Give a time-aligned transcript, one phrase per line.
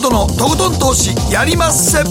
[0.00, 2.02] 誠のとことん投資やりまっせ。
[2.02, 2.10] ど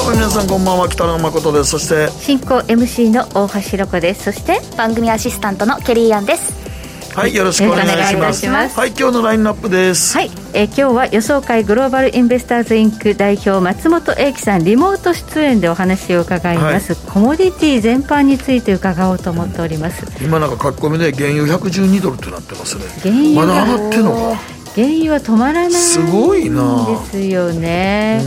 [0.00, 1.70] うも皆さんこんばんは北野誠です。
[1.72, 4.24] そして進行 MC の大橋ロコです。
[4.24, 6.53] そして番組アシスタントのケリーアンです。
[7.14, 8.76] はいよろしくお願いします。
[8.76, 10.18] はい今日のラインナップです。
[10.18, 22.84] はい、えー、今日は予想会グローバルインベスターズインク代表松本英樹さんリモート出演でお話を伺います、はい、コモディティ全般について伺おうと思っております、今なんか書き込みで原油112ドルとなってますね。
[23.00, 24.54] 原油まだ上がってんのか。
[24.74, 28.26] 原油は止まらないすごいなですよね、う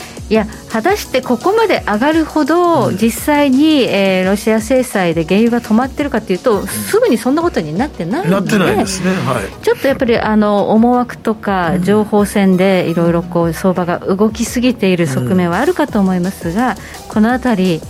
[0.00, 16.76] んいや果たしてここまで上がるほど、実際に、えー、ロシア制裁で原油が止まってるかというと、すぐにそんなことになってないので、なってないですね、はい、ちょっとやっぱりあの思惑とか情報戦でいろいろこう相場が動きすぎている側面はあるかと思いますが、
[17.08, 17.82] このあたり、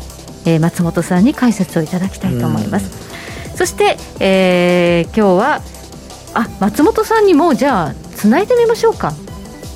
[0.44, 3.56] えー、松本さんに解説をいただきたいと思います。
[3.56, 5.62] そして、えー、今日は
[6.34, 9.12] あ松本さんにもじゃあつないでみましょうか。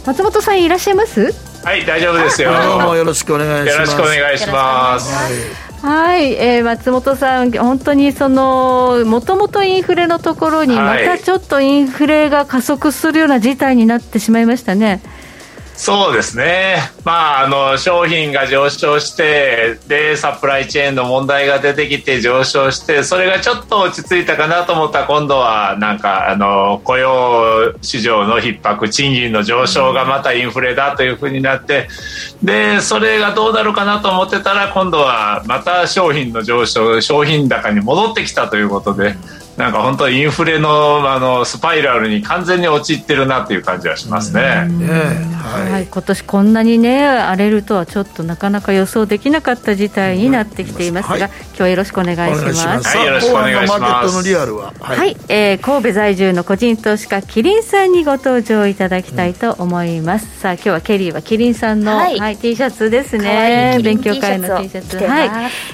[0.05, 1.33] 松本さんいらっしゃいます？
[1.64, 2.53] はい大丈夫ですよ。
[2.62, 3.92] どうもよろしくお願いします。
[3.92, 5.69] よろしくお願いします。
[5.84, 14.87] はい、えー、松本さん、本当にそのもともとインフレのところに、またちょっとインフレが加速するような事態になってしまいましたね。
[14.87, 15.28] はい
[15.79, 31.87] そうですね、まあ、あの商品が上昇してでサプライチェーンの問題が出てきて上昇してそれがちょっと落ち着いたかなと思ったら今度はなんかあの雇用市場の逼迫賃金の上昇がまたインフレだというふうになって
[32.43, 39.15] でそれがどうなるかなと思ってたら今度はまた商品の上昇商品高に戻ってきたということで。
[39.59, 44.41] なんか本当インフレのあのスパイラルに完全に陥ってるなっていう感じはしますね。
[44.41, 52.97] はい、はい、今年こんなにね荒れるとはちょっとなかなか予想できなかった事態になってきていますが、はい、今日はよろしくお願いします。
[52.97, 54.15] はい、よろしくお願いします。
[54.15, 60.27] のリアルは、はい、はい、えー、神戸在住の個人投資家キリンさんにご登場いただきたいと思います。
[60.27, 62.16] うん、さあ今日はケリーはキリンさんの、はい。
[62.21, 63.81] はい、T シャツですね。
[63.82, 65.31] 勉強会の T シャツはい、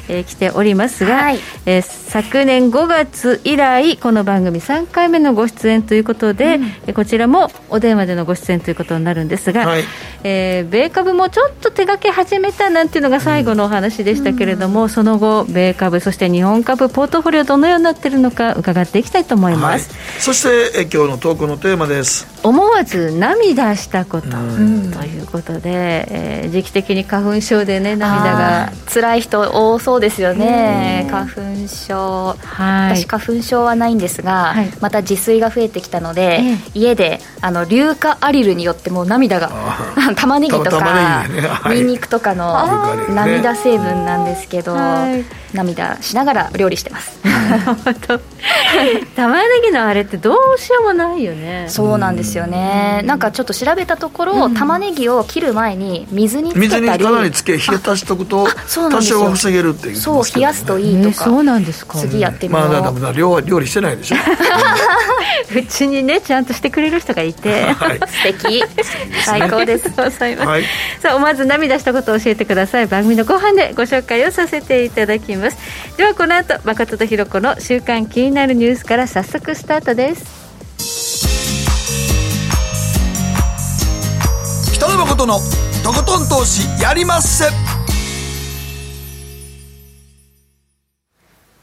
[0.08, 9.82] えー、着ておりますが、はい、えー、昨年5月以来回この番組3回目のご出演ということで、うん、こちらもお電話でのご出演ということになるんですが、はい、
[10.22, 20.42] えー、米株もちょっと手がけ始めたなんていうのが最後のお話でしたけれども、うん、その後米株そして日本株ポートフォリオどのようになっているのか伺っていきたいと思います、はい、そし
[20.72, 22.32] てえ今日のトークのテーマです。
[22.44, 28.72] 思わず涙したこと、うん、ということで、えー、時期的に花粉症でね涙が。
[28.94, 39.50] 辛い人多そうですよね、花粉症、はい、私花粉症はないんですが、はい、また自炊が増えてきたので、ええ、家であの硫化アリルによってもう涙が
[40.16, 41.24] 玉ねぎとか、
[41.68, 42.54] にんにくとかの
[43.10, 44.76] 涙成分なんですけど、
[45.52, 47.18] 涙しながら料理してます。
[49.16, 51.66] 玉ねぎのあれってどうしようもないよね。
[51.68, 53.02] そうなんですよね。
[53.04, 58.46] なんかちょっと調べたところ、うん、玉ねぎを切る前に水につけたり水にかなりつけ冷やたしとくと
[58.90, 64.16] 多少は防げるっていう、そう冷やすといいとか、えー、そうなんですか次やってみよう、まあ、料料理してないでしょ？
[65.56, 68.64] うちにねちゃんとしてくれる人がいて、はい、 素敵。
[69.24, 69.88] 最高です。
[69.90, 70.64] ございます、はい、
[71.00, 72.86] さあ思わず涙したことを教えてください。
[72.86, 75.56] 番組の後半でご紹介をさせていただきます。
[75.96, 80.44] ではこの後誠とひろ子の週刊気になるニュースから早速スタートです。
[84.72, 85.40] 北野誠の
[85.82, 87.44] とことん投資やりまっせ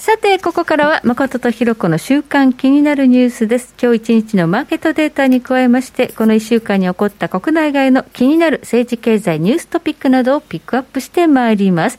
[0.00, 3.74] さて、ここからは誠とひろ子の週間気になるニュースです。
[3.78, 11.98] 今日一日のマーケットデータに加えまして、この1週間に起こった国内外の気になる政治経済ニューストピックなどをピックアップしてまいります。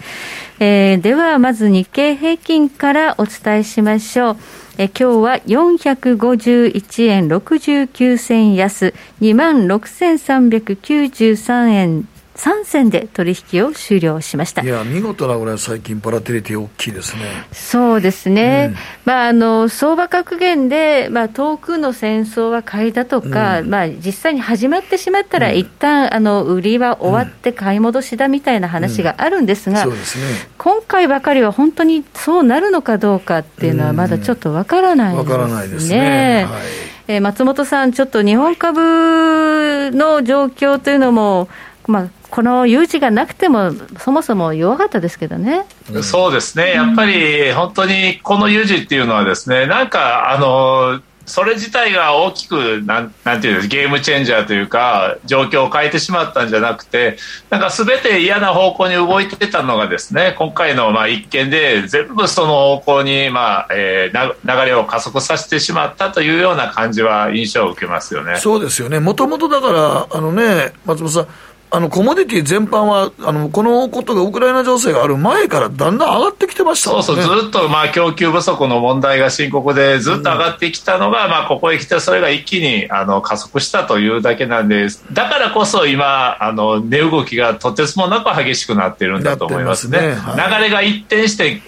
[0.59, 4.37] えー、では、まず日経平均からお伝えしましょう。
[4.79, 14.63] え今日は451円69銭安、26,393円3銭で取引を終了しました。
[14.63, 17.23] いや、見事なぐらい最近、バラテリティ大きいですね。
[17.51, 30.23] そうですね、うん、まあ、あの相場格言で、まあ、遠くの戦争は買いだとか、うん、まあ、実際に始まってしまったら、一旦あの売りは終わって買い戻しだみたいな話があるんですが、そうですね、
[30.57, 35.31] 今回ばかりは本当にそうなるのかどうかっていうのは、まだちょっとわからないですね。
[35.31, 36.47] からないですね。
[36.49, 36.61] はい。
[37.07, 41.49] えー、松本さん、ちょっと日本株の状況というのも、
[41.87, 45.65] まあ、この有事がなくても、そもそも弱かったですけどね。
[46.01, 57.17] そうですね、やっぱり本当にこの有事っていうのは、ですねなんかあのそれ自体が大きくなんなんていうゲームチェンジャーというか状況を変えてしまったんじゃなくて
[57.49, 68.37] なんか全て嫌な方向に動いてたのがですね今回のまあ一件で全部その方向にまあ、えー、流れを加速させてしまったというような感じは印象を受けますよね。
[68.37, 71.27] そうですよねもともとだからあのね松本さん
[71.73, 77.03] あのコモディティ全般はあの、このことがウクライナ情勢がある前からだんだん上がってきてましたもんね。
[77.05, 85.05] そうそう、ずっとまあ供給不足の問題が深刻で、ずっと上がってきたのが、まあここへ来て、それが一気にあの加速したというだけなんです。
[85.13, 89.97] だからこそ今、あの値動きがとてつもなく激しくなっているんだと思いますね。
[89.99, 91.61] すねはい、流れが一転して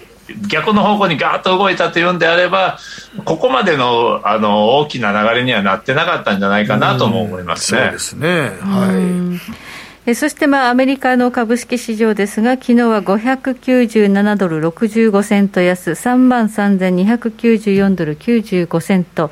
[0.48, 2.78] 逆の方向にガーッと動いたというんであれば、
[3.24, 7.80] ここまでのあの大きな流れにはなってなかったんじゃないかなとも思いますね。
[7.80, 8.28] そうですね。
[8.60, 9.73] はい。
[10.12, 19.30] そしてまあアメリカの株式市場ですが、昨日は597ドル65セント安、3万3294ドル95セント、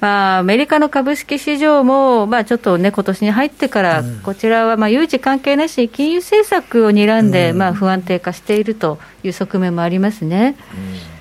[0.00, 10.56] まあ、アメリカの株式市場も、まあ、ちょっとね、今年に入ってから、こちらはまあ有事関係なしに金融政策を睨んで、まあ、不安定化しているという側面もありますね。
[11.12, 11.17] うん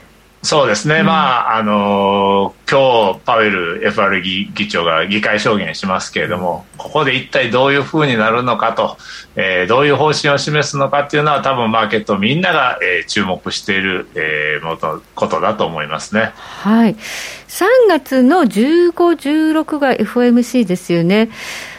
[0.47, 8.95] そうですね、うん、まああの今日パウエル FR 議議長が議会証言しますけれども、ここで一体どういうふうになるのかと、
[9.35, 16.31] えー、どういう方針を示すのかっていうのは、多分マーケットみんなが、えー、注目している、えー、ものことだと思いますね。
[16.35, 16.95] はい。
[16.95, 21.29] 3月の15、16が FOMC ですよね。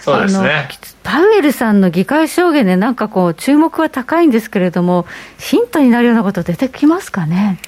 [0.03, 0.69] そうですね。
[1.03, 5.07] パウエルさんの議会証言で、なんかこう、注目は高いんですけれども、
[5.39, 7.59] ヒントになるようなこと出てきますかね？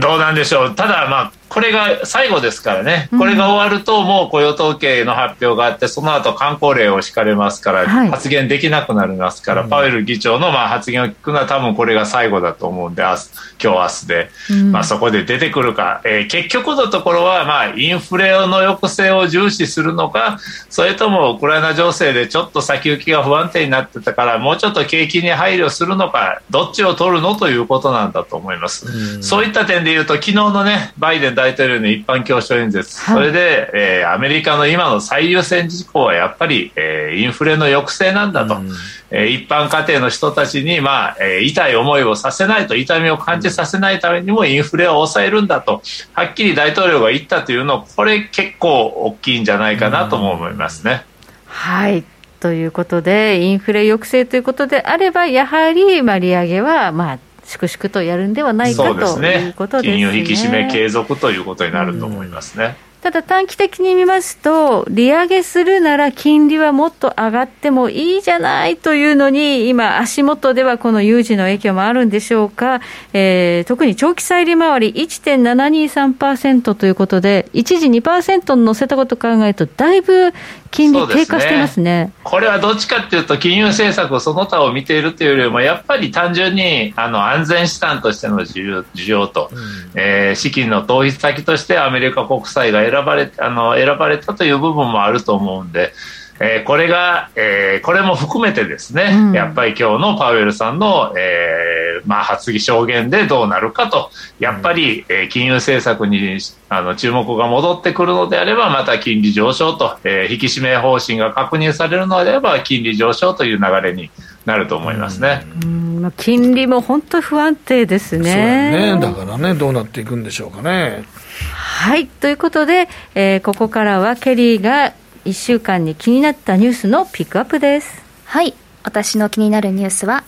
[0.00, 14.30] どうなんでしょう、ただ、まあ、これが最後ですからね、これが終わると、もう雇用統計の発表があって、その後観光令を敷かれますから、発言できなくなりますから、パウエル議長のまあ発言を聞くのは、多分これが最後だと思うんで、明日今日明日で、
[14.70, 20.38] まあ、そこで出てくるか、えー、結局のところは、まあ、インフレの抑制を重視するのか、
[20.70, 29.22] それともウクライナ情勢でちょっと先行きが不安定になってたから、もうちょっと景気に配慮するのか、どっちを取るのということなんだと思います。
[29.22, 38.70] そういった点で言うと、昨日のね、バイデン大統領の一般教書演説、はい、それで、えー、アメリカの今の最優先事項はやっぱり、えー、インフレの抑制なんだと、うん、
[39.10, 45.82] えー、一般家庭の人たちに、まあえー、痛い思いをさせないと、痛みを感じさせないためにもインフレを抑えるんだと、
[46.12, 51.04] はっきり大統領が言ったというの、これ結構大きいんじゃないかなとも思いますね。
[51.46, 52.02] はい。
[52.40, 59.54] ということで、インフレ抑制ということであれば、やはり、まあ、利上げは、まあ、粛々とやるんではないかということですね。
[59.82, 62.76] 金融引き締め継続ということになると思いますね。
[63.00, 72.80] ただ短期的に見ますと、利上げするなら金利はもっと上がってもいいじゃないというのに、今、足元ではこの有事の影響もあるんでしょうか、
[73.12, 80.32] えー、特に長期債利回り1.723%ということで、一時2%乗せたことを考えると、だいぶ
[80.70, 89.58] 金利低下してますね、ね、これはどっちかというと、金融政策その他を見ているというよりも、やっぱり単純にあの安全資産としての需要と、うん、
[89.94, 95.92] えー、資金の投資先としてアメリカ国債が選ばれあの選ばれたという部分もあると思うんで。
[96.40, 114.10] えー、これが、えー、これも含めてですね、うん、やっぱり今日のパウエルさんの、えーまあ、発議証言でどうなるかと、やっぱり、えー、金融政策にあの注目が戻ってくるのであれば、また金利上昇と、えー、引き締め方針が確認されるのであれば、金利上昇という流れに
[114.44, 115.44] なると思いますね。
[115.62, 115.78] うん
[116.16, 118.94] 金利も本当不安定ですね。
[118.94, 121.04] ねだからね、どうなっていくんでしょうかね。
[121.44, 124.92] はい、ということで、えー、ここからはケリーが
[125.28, 128.02] 1週間に気になったニュースのピックアップです。
[128.24, 128.54] はい。
[128.82, 130.24] 私の気になるニュースは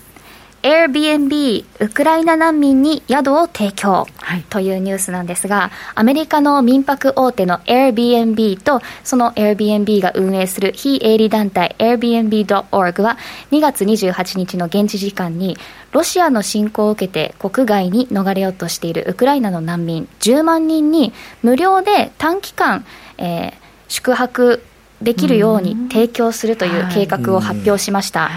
[0.63, 13.17] Airbnb ウクライナ難民に宿を提供、はい、というニュースなんですがアメリカの民泊大手の Airbnb とその Airbnb が運営する非営利団体 Airbnb.org は
[13.51, 15.57] 2月28日の現地時間に
[15.93, 22.85] ロシアの侵攻を受けて国外に逃れようとしているウクライナの難民10万人に無料で短期間、
[23.17, 23.53] えー、
[23.89, 24.63] 宿泊
[25.03, 28.31] できるように提供するという計画を発表しました。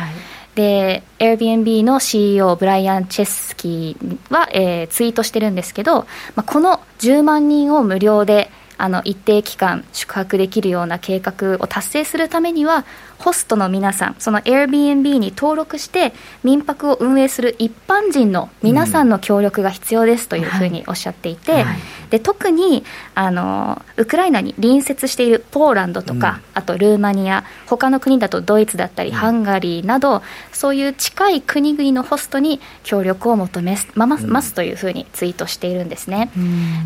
[0.56, 6.06] で、Airbnb の CEO ブライアン・チェスキーは、えー、ツイートしてるんですけど、
[6.36, 12.86] まあ、この10万人を無料であの一定期間宿泊できるような計画を達成するためには
[13.24, 16.14] ホストの皆さんその Airbnb に登録して
[16.44, 21.78] 民泊を運営する一般人の皆さんの協力が必要ですというふうにおっしゃっていて、うんはい、
[22.10, 22.84] で特に
[23.16, 36.32] あのウクライナに隣接しているポーランドとか、あとルーマニア他の国だとドイツだったり、ハンガリーなどそういう近い国々のホストに協力を求めますというふうにツイートしているんですね。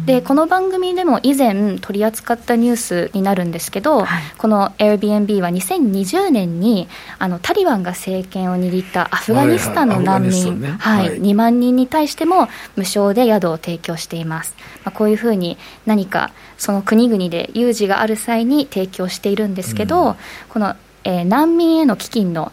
[0.06, 6.88] でこの番組でも以前取り扱ったニュースになるんですけど、はい、この Airbnb は2020年に
[7.20, 20.16] あのタリバンが政権を握ったアフガニスタンの難民、はい、2万人に対しても無償で宿を提供しています、まあ、こういうふうに何かその国々で有事がある際に提供しているんですけど、うん、
[20.50, 22.52] この、えー、難民への基金の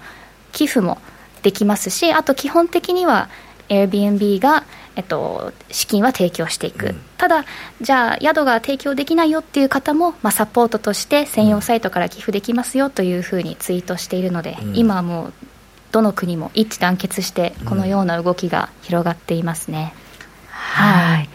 [0.52, 0.98] 寄付も
[1.42, 3.28] できますしあと基本的には
[3.68, 4.64] Airbnb が、
[4.96, 7.44] えっと、資金は提供していく、うん、ただ、
[7.80, 15.32] じゃあ宿が提供できないよっていう方も、まあ、サポートとして専用サイトから寄付できますよというふうにツイートしているので、うん、今はもう
[15.90, 19.94] どの国も一致団結してこのような動きが広がっていますね。
[20.48, 21.28] はい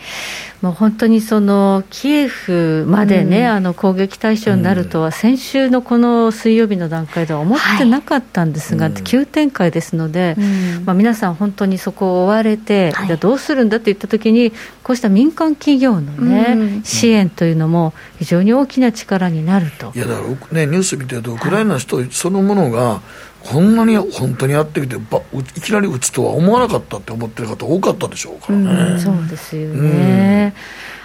[0.62, 14.52] もう本当にそのキエフまでね、うん、あの攻撃対象になるとは、先週のこの水曜日の段階では思ってなかったんですが、はい、急展開ですので、うん、まあ、皆さん、本当にそこを追われて、はい、どうするんだといったときに、
[14.84, 19.94] こうした民間企業のね、うん、支援というのも、非常に大きな力になると。
[19.96, 23.02] いやだからね、ニュース見てると、ウクライナの人そのものが、
[23.44, 30.54] こんなに本当にやってきてばいきなり打つとは思わなかったって思ってる方多かったでしょうからね、うん、そうですよね、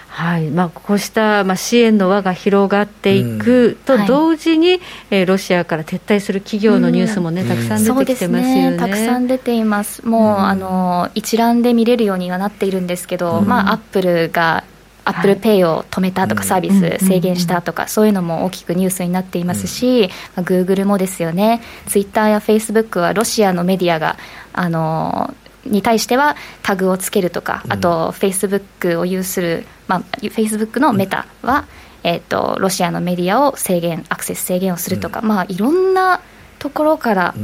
[0.09, 0.49] うん、はい。
[0.49, 8.77] まあ、こうした、まあ、支援の輪が広がっていくと同時に、うんはい、えー、ロシアから撤退する企業のニュースもね、たくさん出てきてますよね,、ね。
[8.77, 10.05] たくさん出ています。
[10.05, 14.63] もう、あの一覧で見れるようにはなっているんですけど、まあ、アップルが
[15.05, 24.17] アップルペイを止めたとか、サービス制限したとか、そういうのも大きくニュースになっていますし、グーグルもですよね、ツイッターやフェイスブックはロシアのメディアが、
[24.53, 25.33] あの
[25.65, 31.65] に対してはタグをつけるとか、あと、フェイスブックを有する、まあ、フェイスブックのメタは、
[32.03, 36.21] えーと、ロシアのメディアを制限、アクセス制限をするとか、まあ、いろんな
[36.59, 37.35] ところから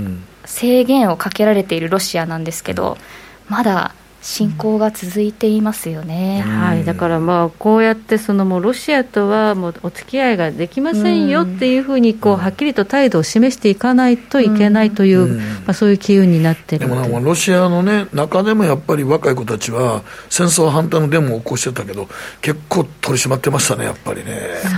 [0.45, 2.97] 制限をかけられているロシアなんですけど、
[3.49, 22.07] まだ侵攻が続いていますよね、はい、だからまあこうやってそのもうロシアとはもうお付き合いができませんよっていうふうにこうはっきりと態度を示していかないといけないという、まあ、そういう機運になってるでもロシアの、ね、中でもやっぱり若い子たちは戦争反対のデモを起こしてたけど
[22.41, 24.31] 結構取り締まってましたねやっぱりね。
[24.63, 24.69] そ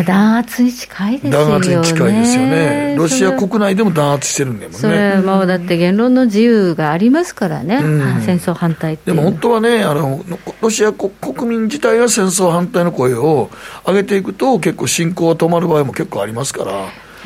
[0.00, 1.46] う弾圧に近いですよね。
[1.46, 2.94] 弾圧に近いですよね。
[2.96, 4.78] ロシア国内でも弾圧してるんだもんね。
[4.78, 7.78] それもうだって言論の自由がありますからね、
[8.24, 10.24] 戦争反対対でも本当はね、あの
[10.60, 11.12] ロシア国
[11.48, 13.50] 民自体が戦争反対の声を
[13.86, 16.72] 上げていくと、結構、侵攻が止まる場合も結構ありますから。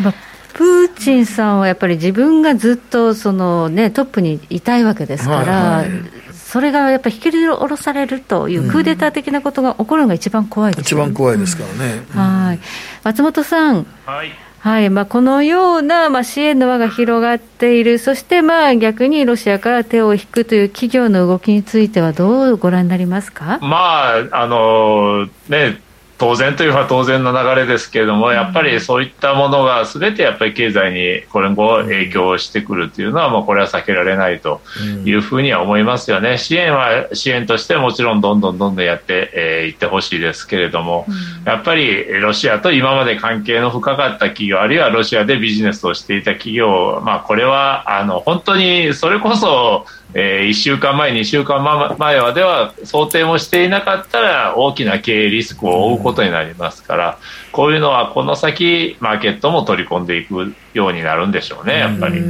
[0.00, 0.14] まあ
[0.54, 6.00] プーチンさんはやっぱり自分がずっとその、ね、トップにいたいわけですから、はいはい、
[6.34, 12.02] それがやっぱり引き下ろされるというクーデター的なことが起こるのが一番怖いです、ね、一番怖いですからね。
[12.12, 12.58] うん、はい。
[13.04, 14.90] 松本さん、はいはい。
[14.90, 25.80] まあ、このような、まあ、支援の輪が広がっている、そしてまあ逆にロシアから手を引くという企業の動きについては、どうご覧になりますか、まああのね、
[26.18, 34.60] 当然というのは当然の流れですけれども、やっぱりそういったものがすべてやっぱり経済に今後影響してくるというのは、もうこれは避けられないと
[35.04, 36.36] いうふうには思いますよね。
[36.36, 41.06] 支援は支援としてもちろんどんどんどんどんやってい、えー、ってほしいですけれども、
[41.44, 57.18] やっぱりロシアと今まで関係の深かった企業、あるいはロシアでビジネスをしていた企業、まあこれはあの本当にそれこそえー、1週間前、2週間前までは想定もしていなかったら大きな経営リスクを負うことになりますから、
[57.52, 62.22] こういうのはこの先、マーケットも取り込んでいくようになるんでしょうね、やっぱり。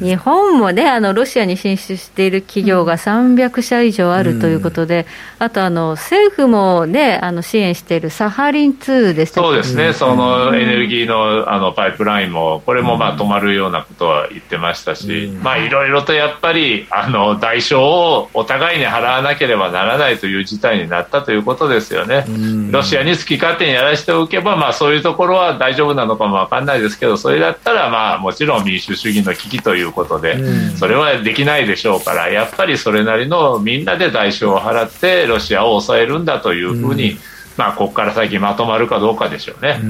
[0.00, 5.06] 日本もね、あのロシアに進出している企業が300社以上あるということで、
[5.38, 22.24] あとあの政府もね、あの支援しているサハリン2でしたそうですね、そのエネルギーのあのパイプラインも、これもまあ止まるようなことは言ってましたし、まあいろいろとやっぱりあの代償をお互いに払わなければならないという事態になったということですよね。
[22.70, 30.38] ロシアに好き勝手にやらせておけば、まあ、そういうところは大丈夫なのかも分かんないですけどそれだったら、まあ、もちろん民主主義の危機ということで
[30.76, 37.16] それはできないでしょうからやっぱりそれなりのみんなで代償を払ってロシアを抑えるんだというふうに、
[37.56, 39.80] まあ、ここから先まとまるかどうかでしょうね。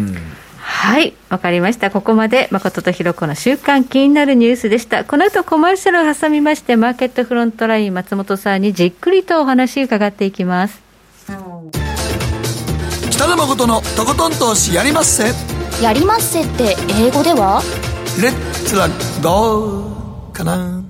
[0.72, 1.90] はいわかりました。
[1.90, 5.04] ここまで誠とひろ子の週間気になるニュースでした。
[5.04, 10.80] この後コマーシャルを挟みましてマーケットフロントライン松本さんにじっくりとお話伺っていきます。
[13.10, 15.32] 北野誠のとことん投資やりまっせ。
[15.82, 17.60] やりまっせって英語では？
[18.22, 18.32] レッ
[18.64, 18.88] ツラ
[19.22, 20.78] ゴーかな。
[20.78, 20.84] ね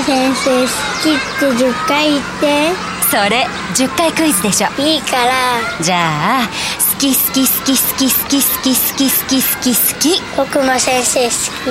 [0.00, 0.68] え先生好
[1.02, 2.92] きって10回言って。
[3.12, 4.68] それ10回クイズでしょ。
[4.80, 5.60] いいから。
[5.82, 11.70] じゃあ好き好き好き好き好き好き好き好き好き好き僕も先生好き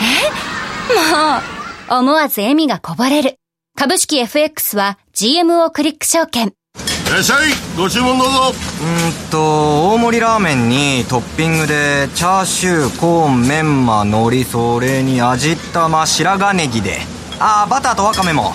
[0.00, 0.14] え
[1.90, 3.36] もう思わず笑みがこぼれる
[3.76, 6.50] 株式 FX は GMO クリック証券い
[7.10, 17.00] らっしゃいご注文どうぞうんと大盛りラーメンにトッピングでチャーシューコーンメンマ海苔それに味玉白髪ネギで
[17.38, 18.54] ああバターとワカメも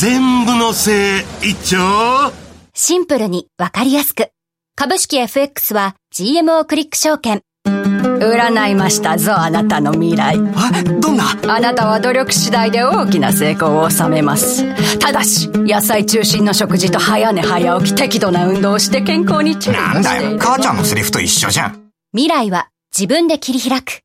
[0.00, 2.32] 全部のせい一丁
[2.72, 4.33] シンプルにわかりやすく
[4.76, 7.42] 株式 FX は GMO クリック証券。
[7.64, 10.34] 占いましたぞあなたの未来。
[10.36, 11.26] えどんな？
[11.46, 14.64] あなたは努力次第で大きな成功を収めます。
[14.98, 20.38] ただし野菜中心の食事と早寝早起き適度な運動をして健康に注意なんだよ。
[20.40, 21.90] 母ちゃんのセリフと一緒じゃん。
[22.12, 24.00] 未来は自分で切り開く。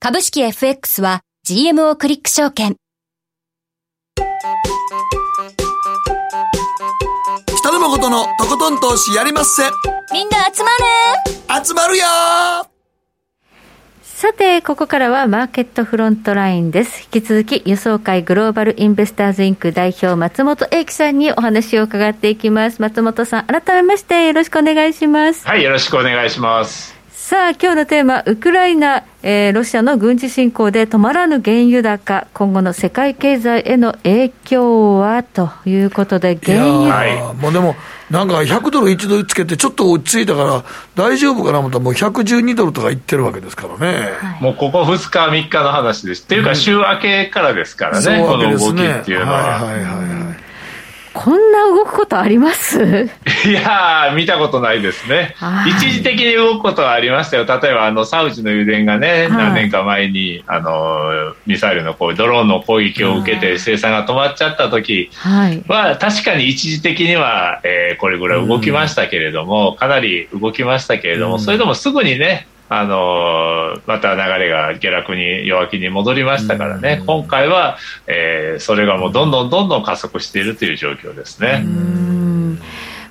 [0.00, 2.74] 株式 FX は GMO クリック証券
[7.82, 9.64] 北野誠のとことん投資やりまっせ
[10.12, 10.70] みんな集ま
[11.58, 12.04] る集まるよ
[14.04, 17.02] さて、ここからはマーケットフロントラインです。
[17.12, 22.80] 引き続き、予想会グローバルインベスターズインク代表、松本英樹さんにお話を伺っていきます。
[22.80, 25.44] 松本さん、改めましてよろしくお願いします。
[25.44, 27.01] はい、よろしくお願いします。
[27.32, 35.22] さあ、今日のテーマ、ウクライナ、えー、ロシアの軍事侵攻で止まらぬ原油高、今後の世界経済への影響は？
[35.22, 36.94] ということで、原油。
[36.94, 37.74] はい、もうでも
[38.10, 40.62] なんか100ドル1ドルつけて、ちょっと落ち着いたから、
[40.94, 46.24] 大丈夫かなと思ったら、もう112ドルとかいってるわけですからね、はい、もうここ2日、3日の話です。
[46.24, 49.38] っていうか、週明けからですからね、うん、この動きっていうのは。
[49.38, 50.51] はいはいはい、はい
[51.14, 53.08] こんな動くことあります？
[53.46, 55.34] いや見たことないですね。
[55.68, 57.44] 一時的に動くことはありましたよ。
[57.46, 65.10] 例えば、あの、サウジの油田がね、何年か前に、あの、ミサイルのこうドローンの攻撃を受けて生産が止まっちゃった時
[65.68, 77.76] は、確かに一時的には、えー、これぐらい動きましたけれども、かなり動きましたけれども、それでもすぐにね、あのまた流れが下落に弱気に戻りましたからね、今回は、
[78.06, 81.66] えー、それがもうどんどんどんどん加速しているという状況ですね。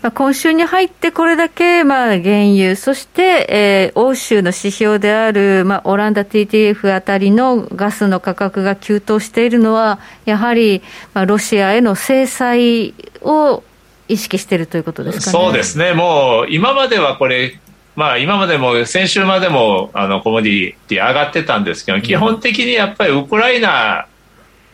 [0.02, 10.82] まあ、今週に入ってこれだけ、まあ、原油、そして、えー、欧州の指標である、まあ、オランダ TTF あたりのガスの価格が急騰しているのは、やはり、
[11.14, 13.62] まあ、ロシアへの制裁を
[14.08, 17.60] 意識しているということですか、ね、そうですね、もう今まではこれ、
[17.96, 24.08] まあ、今までも先週までもあのコモディティ上がってたんですけど基本的にやっぱりウクライナ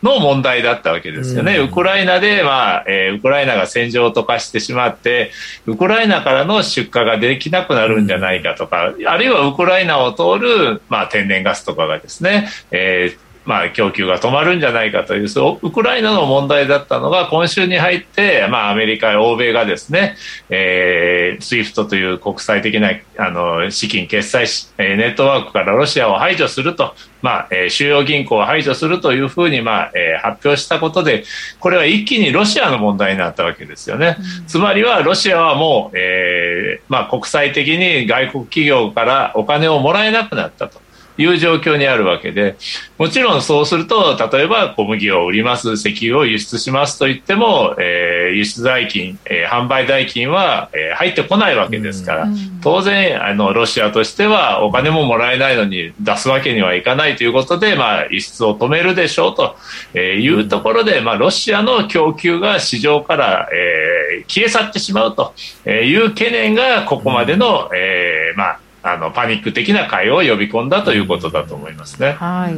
[0.02, 5.32] の問題だったわけですよね、うん、ウクライナで、まあえー、ウクライナが戦場と化してしまって
[5.66, 15.28] ウクライナからの出荷ができなくなるんじゃないかとか、うん、あるいはウクライナを通る、まあ、天然ガスとかがですね、えーまあ、供給が止まるんじゃないかという
[15.62, 20.16] ウクライナの問題だったのが今週に入って、まあ、アメリカや欧米がですね、
[20.50, 31.24] えー、SWIFT という国際的なあの資金決済ネットワークからロシアを排除すると、まあえー、主要銀行を排除するというふうに、まあえー、発表したことで
[31.58, 34.18] これは一気にロシアの問題になったわけですよね。
[34.40, 40.86] うん、つまりはロシアはもう、えーまあ、国際的に外国企業からお金をもらえなくなったと。
[41.18, 42.56] いう状況にあるわけで
[42.96, 65.34] もちろんそうすると例えば小麦を売ります石油を輸出しますと言っても、えー、輸出代金、えー、販売代金は、えー、入ってこないわけですから、うん、当然あのロシアとしてはお金ももらえないのに出すわけにはいかないということで、まあ、輸出を止めるでしょうというところで、まあ、ロシアの供給が市場から、えー、消え去ってしまうと
[65.66, 72.12] いう懸念がここまでの、えーまああのパニック的な会を呼び込んだということだと思いますね。
[72.12, 72.54] はい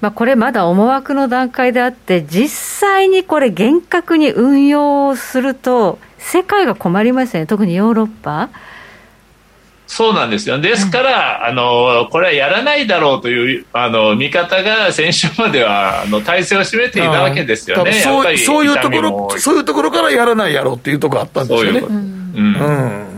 [0.00, 8.48] まあ、これまだ思惑の段階であって、実際にこれ、厳格に運用すると、世界が困りますよね、特にヨーロッパ。
[9.88, 10.60] そうなんですよ。
[10.60, 17.94] ですから、あの、これはやらないだろうという、あの、見方が先週までは、あの、体制を占めていたわけですよね。
[17.94, 21.80] そうそういうところ、そういうところからやらないやろうっていうところあったんですよね。
[21.80, 22.04] うううん、
[22.34, 23.17] うん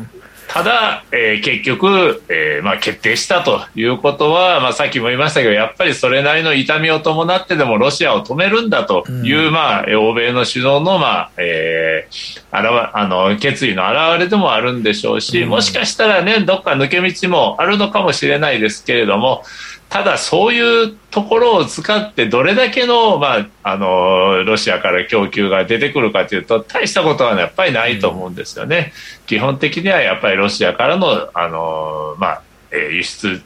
[0.52, 19.44] ただ、えー、結局、えーまあ、決定したということは、まあ、さっきも言いましたけどやっぱりそれなりの痛みを伴ってでもロシアを止めるんだという、うん、まあ、欧米の首脳の,、まあえー、あらあの決意の表れでもあるんでしょうし、もしかしたら、ね、どっか抜け道もあるのかもしれないですけれども
[19.90, 28.92] ただ、そういうところを使ってどれだけの,、まあ、あのロシアから供給が出てくるかというと大したことはやっぱりないと思うんですよね。
[29.26, 33.42] 基本的にはやっぱりロシアからのあの、まあ、輸出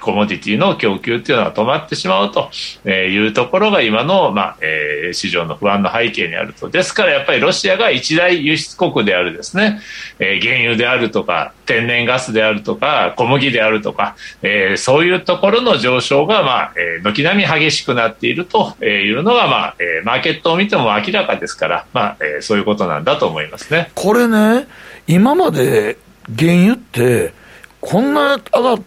[0.00, 2.50] コモディティの供給というのは止まってしまうと
[2.88, 6.92] いうところが今の、まあえー、市場の不安の背景にあるとです。
[6.92, 9.80] からやっぱりロシアが一大輸出国であるですね、
[10.18, 23.90] えー、原油であるとか天然ガスであるとか小麦であるとか、えー、そういうところの上昇が、まあえー、軒並み激しくなっているというのが、まあえー、マーケットを見ても明らかですから、まあえー、そういうことなんだと思いますね。
[23.94, 24.66] これね
[25.06, 25.98] 今まで
[26.36, 27.32] 原油って
[27.80, 28.82] こんな上がっ、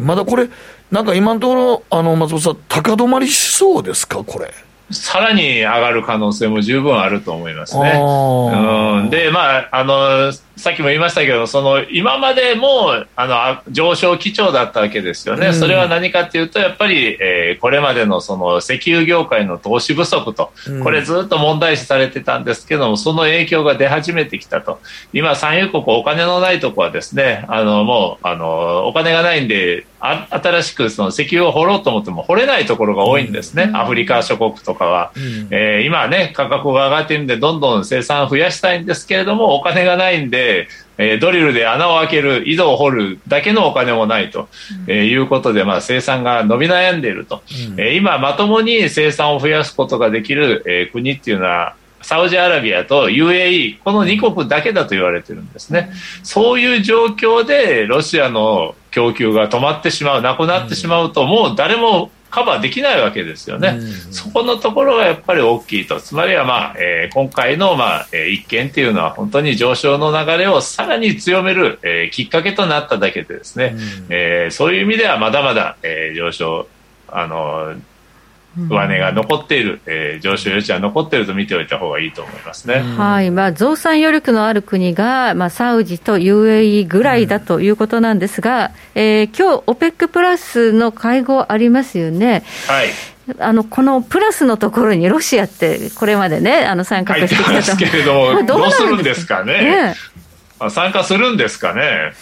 [0.00, 0.48] まだこれ、
[0.90, 4.52] なんか今のところ、あの松本さん、高止まりしそうですか、これ。
[4.90, 7.92] さらに上がる可能性も十分あると思いますね。
[7.94, 24.80] うん、で、まあ、あの、さっきも言いましたけど、その今までもあの上昇基調だったわけですよね、うん、それは何かというと、やっぱり、えー、これまでのその石油業界の投資不足と、これずっと問題視されてたんですけども、その影響が出始めてきたと、
[25.12, 35.12] 今、産油国、お金のないところはですね、あのもうあのお金がないんで、あ新しくその石油を掘ろうと思っても掘れないところが多いんですね、うん、アフリカ諸国とかは。
[35.16, 44.48] うん、えー、今ね、価格が上がっているんで、どんどん生産増やしたいんですけれども、お金がないんで、えー、ドリルで穴を開ける、井戸を掘るだけのお金もないと、
[44.86, 55.90] うん、えー、いうことで、まあ、生産が伸び悩んでいると、うん、えー、今、まともに生産を増やすことができる、え国っていうのは、サウジアラビアと UAE、この2国だけだと言われてるんですね。
[56.22, 76.68] そういう状況でロシアの供給が止まってしまう、なくなってしまうと、もう誰もカバーできないわけですよね、うん、そこのところがやっぱり大きいと、つまりは、まあえー、今回の、まあえー、一件というのは、本当に上昇の流れをさらに強める、えー、きっかけとなっただけで、ですね、うん、えー、そういう意味ではまだまだ、えー、上昇
[77.08, 77.74] あの
[78.56, 83.30] 上値が残っている、えー、上昇余地は残っていると見ておいた方がいいと思いますね、はい。
[83.30, 92.44] まあ、増産余力のある国が、まあ、サウジと UAE ぐらいだということなんですが、うん、えー、今日 OPEC プラスの会合ありますよね。
[92.66, 92.88] はい。
[93.38, 97.76] あのこのプラスのところにロシアって、これまでね、あの参加してきたと。
[97.76, 99.64] けれども、 どうするんですかね。
[99.64, 99.94] ね
[100.70, 102.12] 参加するんですかね、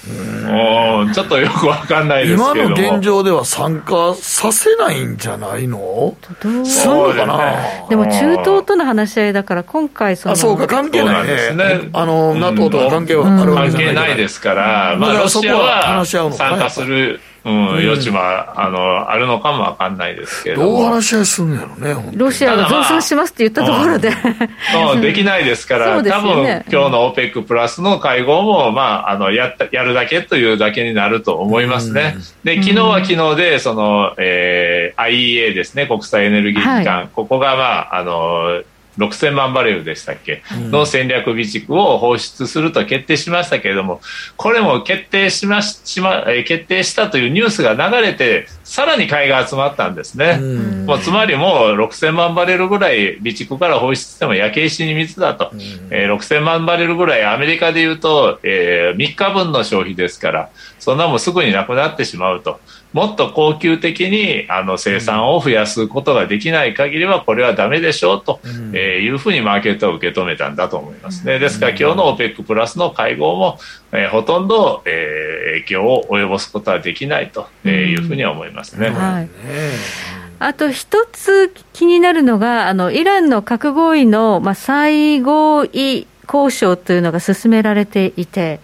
[1.14, 6.16] ちょっとよくわかんないですけど今の現状では参加させないんじゃないの？
[6.64, 17.20] すんのかな、でも中東との話し合いだから、今回その、あそうか、関係ないですね、あの NATO とは関係はあるわけじゃない、関係ないですから、まあ、ロシアは参加する。
[17.44, 24.12] うん、余地は、あの、あるのかもわかんないですけどどう話し合いすんのやろね、ロシアが増産しますって言ったところで。
[24.72, 32.16] そう、できないですから、 ね、多分、今日の OPEC プラスの会合も、まあ、あの、やった、やるだけというだけになると思いますね。
[32.44, 38.62] で、昨日は昨日で、その、えー、IEA ですね、国際エネルギー機関、はい、ここが、まあ、あの、
[38.98, 44.00] 6000万バレルでしたっけ、の戦略備蓄を放出すると決定しましたけれども、
[44.36, 50.38] これも決定しましま、決定したというニュースが流れて、さらに買いが集まったんですね、
[50.86, 55.50] もうつまりもう6000万バレルぐらい備蓄から放出しても焼け石に水だと、
[55.90, 60.50] えー、6000万バレルぐらい、アメリカでいうと、えー、3日分の消費ですから、
[60.82, 62.58] そんなもんすぐになくなってしまうと。
[62.92, 71.38] もっと恒久的にあの生産を増やすことができない限りはこれはだめでしょうと、うえいうふうにマーケットは受け止めたんだと思いますね。
[71.38, 73.60] ですから今日の OPEC プラスの会合も、
[73.92, 78.88] えー、ほとんど、えー、影響を及ぼすことはできないというふうには思いますね。
[78.88, 79.28] はい
[80.40, 88.58] あと一つ気になるのが、あのイランの核合意の、まあ、再合意交渉というのが進められていて、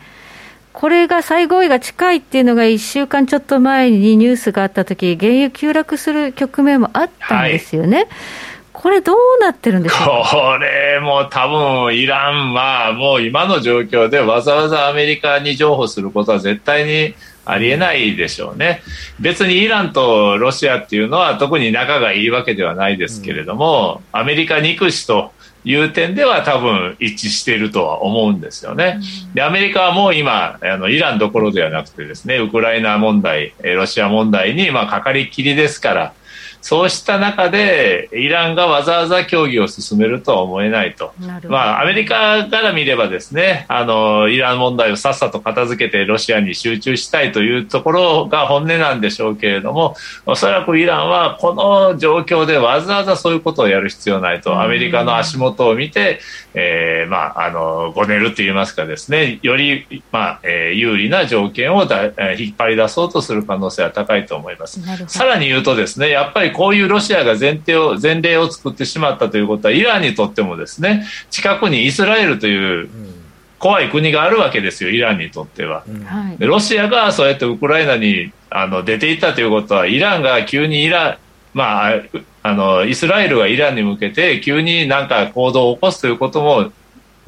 [0.78, 7.96] これが再合意が近いっていうのが1週間ちょっと前にニュースがあったとき、原油急落する局面もあったんですよね。
[7.96, 8.06] はい
[8.72, 18.82] これ、どうなってるんでしょこれも多分イランはもう今の状況でわざわざアメリカに譲歩することは絶対にありえないでしょうね。
[19.18, 25.32] 別にイランとロシアっていうのは特に仲がいいわけではないですけれども、アメリカ憎しと
[25.68, 29.00] いう点では多分一致しているとは思うんですよね。
[29.34, 36.14] で、アメリカはもう今、あの、イランどころではなくてですね、ウクライナ問題、ロシア問題に、まあ、かかりっきりですから、
[36.60, 41.12] そうした中で、イランがわざわざ協議を進めるとは思えないと。
[41.48, 54.60] まあ、アメリカから見ればですね、あの、イラン問題をさっさと片付けてロシアに集中したいというところが本音なんでしょうけれども、おそらくイランはこの状況でわざわざそういうことをやる必要ないと。
[54.60, 56.20] アメリカの足元を見て、
[56.54, 64.80] えー、まあ、あの、ごねると言いますかですね、より、まあ、えー、有利な条件をだ、えー、引っ張り出そうとする可能性は高いと思います。
[65.06, 72.88] さらに言うとですね、やっぱりりこういうロシアが前提を前例を作ってしまったということはイランにとってもですね近くにイスラエルという
[73.58, 75.84] 怖い国があるわけですよイランにとっては。
[76.38, 81.18] でロシアがそうやってウクライナにあの出ていったということはイランが急にイラン、
[81.54, 81.94] まあ、
[82.42, 86.72] あのイスラエルがイランに向けて急になんか行動を起こすということも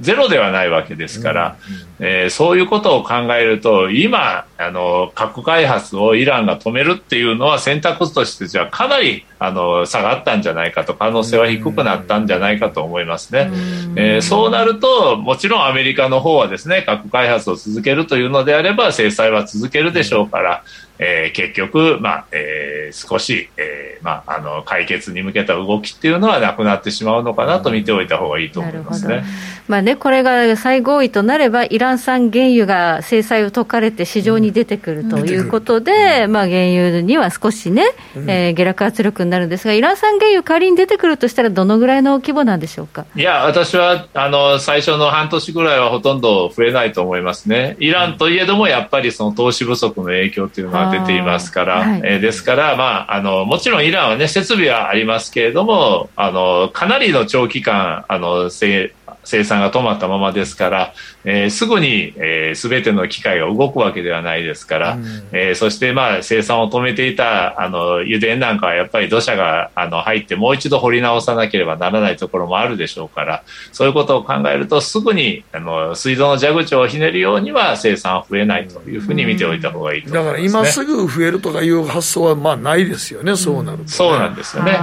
[0.01, 2.07] ゼロではないわけですから、うん。
[2.07, 13.51] うん、えー、そういうことを考えると今あの核開発をイランが止めるっていうのは選択としてじゃかなりあの下がったんじゃないかと可能性は低くなったんじゃないかと思いますね、
[13.97, 20.65] えー、そうなるともちろんアメリカの方はですね核開発を続けるというのであれば制裁は続けるでしょうから、
[21.03, 29.25] えー、結局、まあえー、少し、えーまあ、あの解決に向けた動きっていうのはなくなってしまうのかなと見ておいた方がいいと思いますね。
[29.67, 37.85] まあね、これが再合意となれば、イラン産原油が制裁を解かれて市場に出てくるということで、うん、まあ、原油には少しね、
[38.17, 43.07] うん、えー、下落圧力になるんですが、イラン産原油、仮に出てくるとしたら、どのぐらいの規模なんでしょうか？
[43.15, 47.77] いや、私はあの最初の半年ぐらいはほとんど増えないと思いますね。
[47.79, 58.93] イランといえども、やっぱりその投資不足の影響というのは出ていますから、はい、えー、ですから、まああの、もちろんイランはね、設備はありますけれども、あのかなりの長期間、あの生
[59.25, 60.95] 生産が止まったままですから、
[61.25, 84.79] えー、すぐに、えー、全ての機械が動くわけではないですから、うん、えー、そしてまあ生産を止めていたあの油田なんかはやっぱり土砂があの入ってもう一度掘り直さなければならないところもあるでしょうからそういうことを考えるとすぐにあの水道の蛇口をひねるようには生産は増えないというふうに見ておいた方がいいと思います、ね、だから今すぐ増えるとかいう発想はまあないですよね、そうなると、ね、そうなんですよね。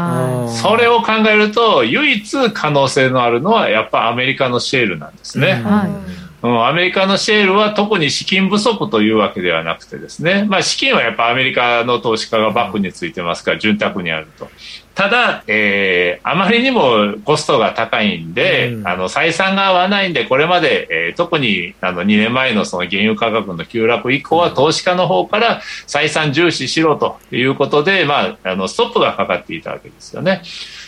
[0.50, 5.54] それを考えると唯一可能性のあるのはやっぱアメリカのシェールなんですね。
[5.54, 14.48] はいうん、アメリカのシェールは特に資金不足というわけではなくてですね、まあ、資金はやっぱアメリカの投資家がバックについてますから潤沢にあると。
[14.96, 30.42] ただ、えー、あまりにもコストが高いんで、うん、あの採算が合わないんで、これまで、えー、特にあの2年前のその原油価格の急落以降は、投資家の方から採算重視しろということで、まあ、あのストップがかかっていたわけですよね。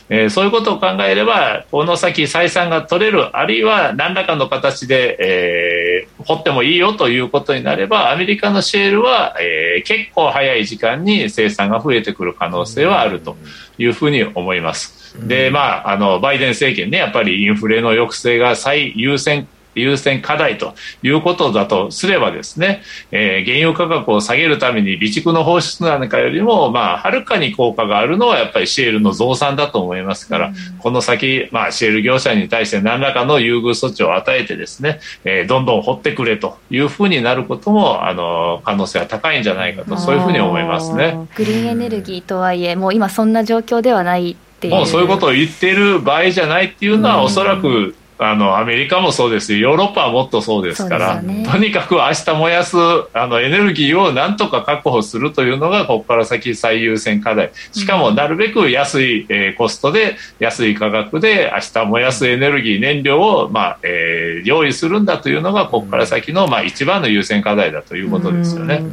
[0.09, 13.37] えー、そういうことを考えれば、この先採算が取れる、あるいは何らかの形で、えー、掘ってもいいよということになれば、アメリカのシェールは、えー、結構早い時間に生産が増えてくる可能性はあると
[13.77, 15.15] いうふうに思います。
[15.27, 41.27] で、まあ、あの、バイデン政権ね、やっぱりインフレの抑制が最優先優先課題ということだとすればですね、えー、原油価格を下げるために備蓄の放出なんかよりも、まあ、はるかに効果があるのはやっぱりシェールの増産だと思いますから、うん、この先、まあ、シェール業者に対して何らかの優遇措置を与えてですね、えー、どんどん掘ってくれというふうになることも、あの、可能性は高いんじゃないかと、そういうふうに思いますね。
[41.35, 44.35] グリーンエネルギーとはいえ、もう今そんな状況ではない
[44.67, 52.75] もうそういうことを言っている場合じゃないっていうのは、おそらくあのアメリカもそうですヨーロッパはもっとそうですから、ね、とにかく明日燃やす
[53.13, 57.51] あのエネルギーをなんとか確保するというのがここから先最優先課題。
[57.71, 68.83] しかもなるべく安い、えー、コストで安い価格で明日燃やすエネルギー燃料を、まあえー、用意するんだというのがここから先の、まあ、一番の優先課題だということですよね。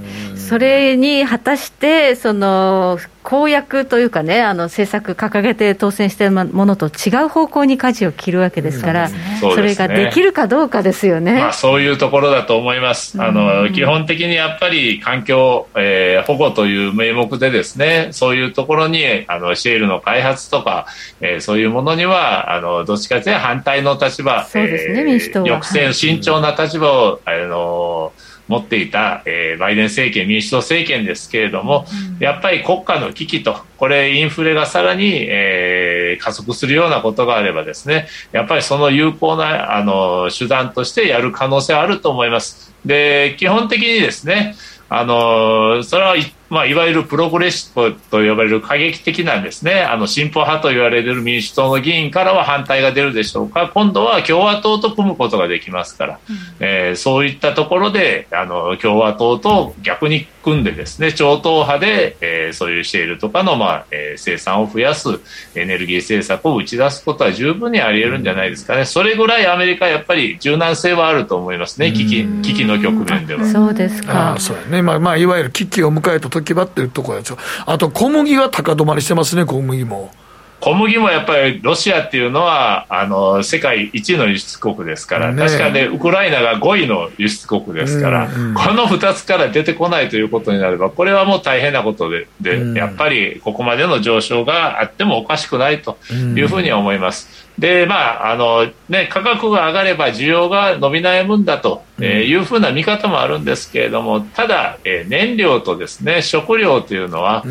[0.46, 11.32] それに果たしてその公約というかね、あの政策掲げて当選しているものと違う方向に舵を切るわけですから、そ、ね,、れができるかどうかですよね。
[11.34, 13.20] まあ、そういうところだと思います。
[13.20, 20.86] あの基本的にやっぱり環境、えー、保護という名目でですね、そういうところにあのシェールの開発とか、
[21.20, 28.12] えー、そういうものにはあのどっちかというと反対の立場、そうですね、民主党抑制慎重な立場を、あの
[28.48, 31.84] 持っていた、えー、バイデン政権、民主党政権ですけれども、
[32.16, 42.72] うん、やっぱり国家の危機と、これ、インフレがさらに、えー、加速するようなことがあればですね、やっぱりその有効なあの手段としてやる可能性はあると思います。
[42.84, 44.54] で、基本的にですね、
[44.88, 46.14] あのそれは
[46.48, 65.08] まあ、いわゆるプログレッシブと呼ばれる過激的なんですね、あの進歩派と言われる民主党の議員からは反対が出るでしょうか、今度は共和党と組むことができますから、うん、えー、そういったところであの共和党と逆に組んで、ですね超党派で、えー、そういうシェールとかの、まあえー、生産を増やす
[65.56, 73.44] エネルギー政策を打ち出すことは十分にあり得るんじゃないですかね、それぐらいアメリカ、やっぱり柔軟性はあると思いますね、危機危機の局面では。
[73.44, 77.38] そうですかあそうやねまあまあ、いわゆる危機を迎えた時はっていうところでしょ。
[77.66, 80.12] あと小麦は高止まりしてますね、小麦も。
[80.60, 97.45] 小麦もやっぱりロシアっていうのはあの世界一の輸出国ですから、ね、確かね、ウクライナが5位の輸出国ですから、うんうん、この2つから出てこないということになれば、これはもう大変なことで、で、うん、やっぱりここまでの上昇があってもおかしくないというふうに思います。
[97.58, 107.44] で、まあ、あの、ね、価格が上がれば需要が伸び悩むんだというふうな見方もあるんですけれども、ただ、えー、燃料とですね、食料というのは、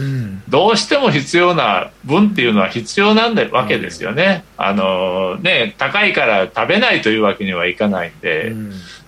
[0.48, 4.44] どうしても必要な分っていうのは必要なんでわけですよね。
[4.58, 8.54] あの、ね、高いから食べないというわけにはいかないんで、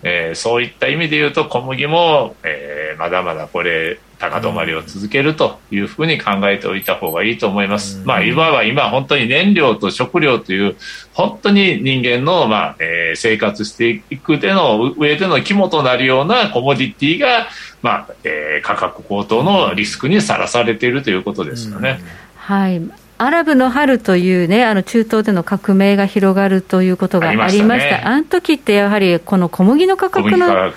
[0.04, 8.02] えー、そういった意味で言うと小麦も、えー、まだまだこれ高止まりを続けるというふうに考えておいた方がいいと思います。
[8.04, 10.76] まあ、いわば今本当に燃料と食料という
[11.14, 17.48] 本当に人間の、まあえー、生活していくでの上での肝となるようなコモディティが、
[17.82, 22.00] まあえー、価格高騰のリスクにさらされているということですよね。
[22.36, 30.72] はいアラブの春というね、あの中東での革命が広がるということがありました、あ、ね、あの時ってやはり、この小麦の価格の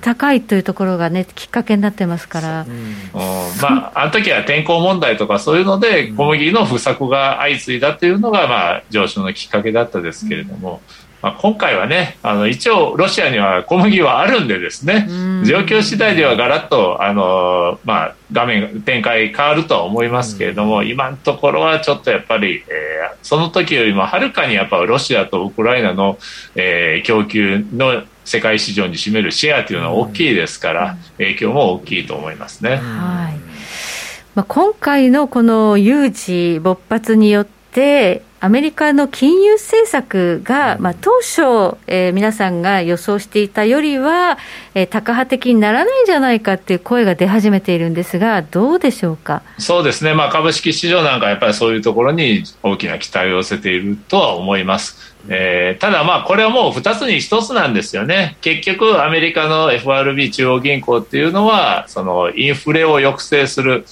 [0.00, 2.64] 高いというところがね、きっかけになってますから、う。
[2.66, 2.94] ん、
[3.60, 10.80] まあ、あの時は天候問題とかそういうので、小麦の不作が相次いだというのが、まあ、上昇のきっかけだったですけれども。
[10.98, 15.08] うんまあ、今回はねあの一応ロシアには小麦はあるんでですね
[15.46, 26.18] 状況次第ではガラッとあの、まあ、画面展開変わるとは思いますけれども、今のところはちょっとやっぱり、えー、その時よりもはるかにやっぱロシアとウクライナの、
[26.56, 32.76] えー、供給の世界市場に占めるシェアというのは大きいですから、影響も大きいと思いますね。
[32.76, 33.34] はい。
[34.34, 44.36] まあ、今回のこの有事勃発によってアメリカの金融政策が、まあ、当初、えー、皆さんが予想していたよりは、
[44.74, 49.42] えー、高派的にならないんじゃないかっていう声が出始めているんですが、どうでしょうか？
[49.58, 55.16] そうですね、まあ、株式市場なんかやっぱりそういうところに大きな期待を寄せているとは思います。
[55.30, 63.86] えー、ただ、まあこれはもう2つに1つなんですよね、結局、アメリカの FRB 中央銀行っていうのはそのインフレを抑制する。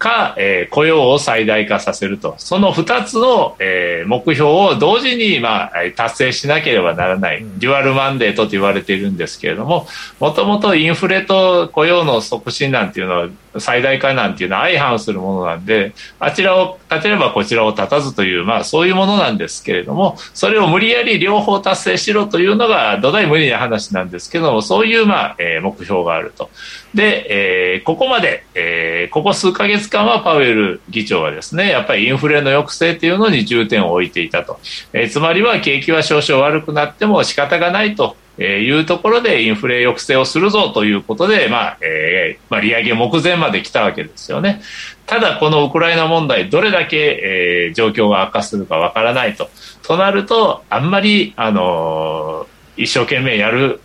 [0.00, 9.86] か、えー、雇用を最大化させると、その2つの、えー、目標を同時に、まあ、達成しなければならない、デュアルマンデートと言われているんですけれども、
[10.18, 26.50] もともとインフレと雇用の促進なんていうのは、最大化なんていうのは相反するものなんで、あちらを立てればこちらを立たずという、まあそういうものなんですけれども、それを無理やり両方達成しろというのが土台無理な話なんですけども、そういう、まあ、えー、目標があると。
[26.94, 34.60] で、えー、ここまで、えー、ここ数ヶ月間はパウエル議長はですね、やっぱりインフレの抑制というのに重点を置いていたと。
[34.92, 38.16] えー、つまりは景気は少々悪くなっても仕方がないと。
[38.42, 44.62] えいうところでインフレ抑制をするぞということで、まあえーまあ、利上げ目前まで来たわけですよね。
[45.04, 49.50] ただ、このウクライナ問題、どれだけ、えー、状況が悪化するかわからないと。
[49.82, 53.82] となると、あんまり、あのー、一生懸命やる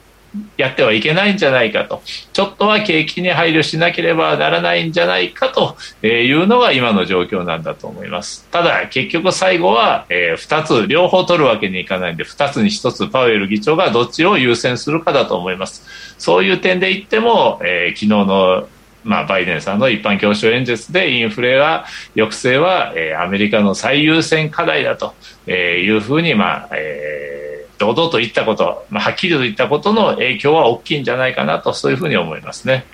[0.57, 2.01] やってはいけないんじゃないかと、
[2.33, 8.47] ちょっとは景気に配慮しなければならないんじゃないかというのが今の状況なんだと思います。
[8.51, 16.15] ただ、結局最後は、2つ、両方取るわけにいかないんで、2つに1つ、パウエル議長がどっちを優先するかだと思います。
[16.17, 18.67] そういう点で言っても、え、昨日の
[19.05, 25.13] まあ、バイデンさんの一般教書演説でインフレは抑制は、えー、アメリカの最優先課題だと
[25.47, 32.85] いうふうに、まあえー堂々と言ったこと、まあ、はっきりと言ったことの影響は大きいんじゃないかなと、そういうふうに思いますね。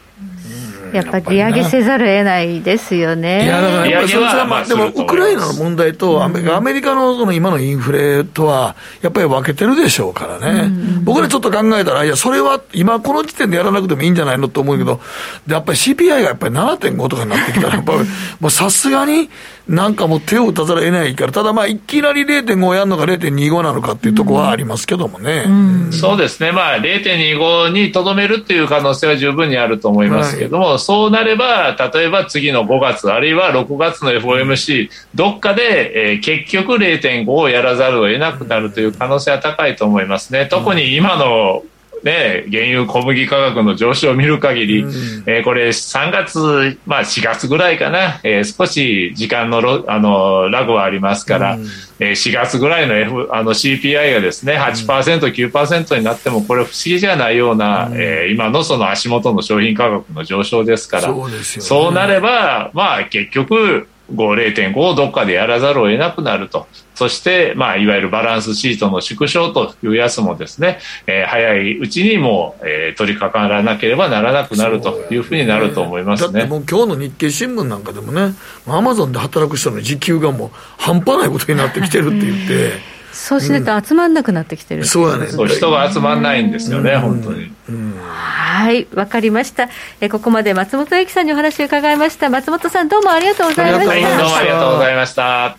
[0.93, 3.45] やっぱり利上げせざるを得ないですよね。
[3.45, 10.69] いや、だからやっぱりそれは、まあ、でも、ウクライナの問題と、アメリカのその今のインフレとは、やっぱり分けてるでしょうからね。
[11.03, 14.99] 僕らちょっと考えたら、いや、それは今この時点でやらなくてもいいんじゃないのと思うけど、
[15.47, 17.99] やっぱり CPI がやっぱり7.5とかになってきたら、やっぱり、
[18.41, 19.29] もうさすがに、
[19.67, 25.43] なんかもう手を打たざるを得ないから、ただまあ、いきなり0.5やるのか0.25なのかっていうところはありますけどもね。
[25.47, 26.51] うんうん、そうですね。
[26.51, 40.47] まあ、0.25にとどめるっていう可能性は十分にあると思いますけども、はい、そうなれば、例えば次の5月、あるいは6月の FOMC、どっかで、えー、結局0.5をやらざるを得なくなるという可能性は高いと思いますね。
[40.47, 41.63] 特に今の
[42.03, 44.91] ね、原油小麦価格の上昇を見る限り、うん、
[45.27, 51.67] えー、これ3月、まあ4月ぐらいかな、えー、少し時間のロあのラグはありますから、うん、
[51.99, 55.19] えー、4月ぐらいの,、F、あの CPI がですね、8%、
[55.51, 61.03] 9%になっても、これ不思議じゃないような、うん、えー、今のその足元の商品価格の上昇ですから、
[61.43, 66.67] そう、ね,、なれば、まあ結局、0.5をどっかでやらざるを得なくなると。
[66.95, 76.39] そして、まあ、いわゆるバランスシートの縮小というやつもですね、えー、早いうちにもう、えー、取り掛からなければならなくなるというふうになると思いますね。
[76.39, 78.35] だってもう今日の日経新聞なんかでもね、
[78.67, 83.00] アマゾンで働く人の時給がもう半端ないことになってきてるって言って。
[83.21, 85.27] そうしないと集まんなくなってきてる、うん、そうだね。
[85.27, 88.87] 人が集まんないんですよね、うん、本当に、うん、はい。
[88.95, 89.69] わかりました。
[90.01, 92.29] えここまで松本英樹さんにお話を伺いました。
[92.31, 95.57] 松本さんどうもありがとうございました、はい、どうもありがとうございました。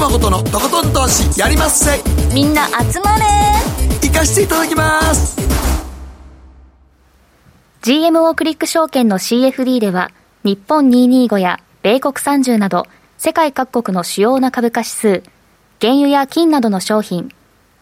[0.00, 2.02] 誠のとことん投資やりまっせ。
[2.34, 3.24] みんな集まれ。
[4.02, 5.38] 行かしていただきます。
[7.82, 10.10] GMO クリック証券の CFD では
[10.42, 12.86] 日本225や米国30など
[13.22, 15.22] 世界各国の主要な株価指数
[15.78, 17.30] 原油や金などの商品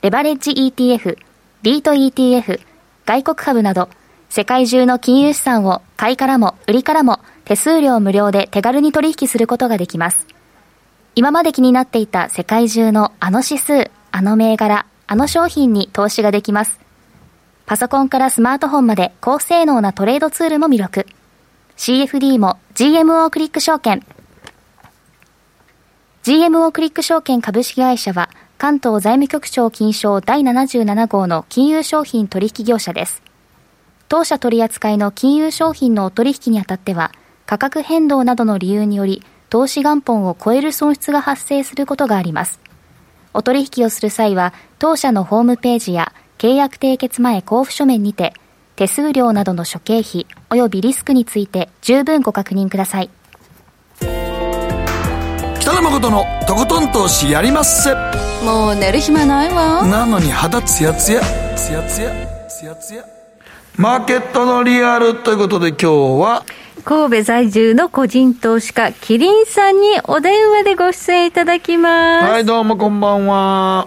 [0.02, 1.16] レバレッジ ETF
[1.62, 2.58] ビート ETF
[3.06, 3.88] 外国株など
[4.28, 10.26] 世界中の金融資産を買いからも売りからも手数料無料で手軽に取引することができます。
[11.14, 16.80] 今まで気になっていた世界中のあの指数、あの銘柄、あの商品に投資ができます。
[17.64, 21.06] パソコンからスマートフォンまで高性能なトレードツールも魅力。
[21.76, 24.04] CFD も GMO クリック証券。
[26.28, 33.22] GMO クリック証券株式会社は関東財務局長金賞第77号の金融商品取引業者です。
[34.10, 37.12] 当社取扱いの金融商品のお取引にあたっては、
[37.46, 42.60] 価格変動などの理由により、投資元本を超える損失が発生することがあります。
[43.32, 48.34] お取引をする際は、当社のホームページや契約締結前交付書面にて、
[48.76, 53.08] 手数料などの諸経費及びリスクについて十分ご確認ください。
[55.78, 57.94] 北野誠のとことん投資やりまっせ。
[58.44, 59.86] もう寝る暇ないわ。
[59.86, 61.20] なのに肌ツヤツヤ。
[61.54, 62.10] ツヤツヤ。
[62.48, 63.04] ツヤツヤ。
[63.76, 65.86] マーケットのリアルということで今日
[66.20, 66.44] は。
[66.84, 72.30] 神戸在住の個人投資家、キリンさんにお電話でご出演いただきます。
[72.32, 73.86] はい、どうもこんばんは。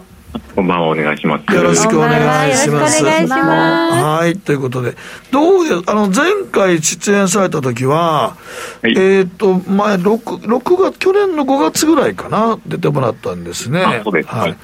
[0.55, 1.53] こんばんは、お願いします。
[1.53, 2.69] よろしくお願いします。
[2.69, 4.03] よろしくお願いします。
[4.03, 4.95] はい、ということで、
[5.31, 8.37] どうで、あの、前回出演された時は、
[8.81, 13.81] はい、えっ、と、前、6、六月、去年の5月ぐらいかな、出てもらったんですね。
[13.81, 14.29] あ、そうです。
[14.29, 14.55] はい。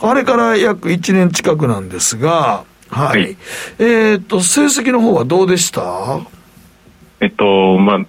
[0.00, 3.20] あれから約1年近くなんですが、はい。
[3.20, 3.36] はい、
[3.78, 6.20] えっ、と、成績の方はどうでした？
[7.20, 8.06] えっと、まあ、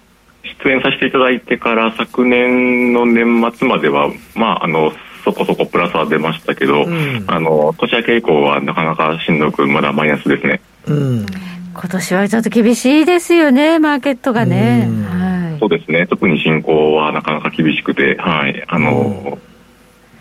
[0.64, 4.92] 出演させていただいてから昨年の年末までは、まあ、あの、
[5.26, 10.60] そこそこプラスは出ましたけど、うん、あの、年明け以降はなかなかしんどく、まだマイナスですね。
[10.86, 11.26] うん。
[11.74, 14.88] 今年はちょっと厳しいですよね、マーケットがね。
[15.10, 16.06] はい、そうですね。
[16.06, 18.64] 特に進行はなかなか厳しくて、はい。
[18.68, 19.36] あの、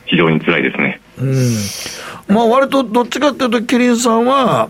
[0.08, 0.99] 非常に辛いですね。
[1.20, 2.36] うん。
[2.36, 4.70] まあ、割とどっちかっていうと、キリンさんは、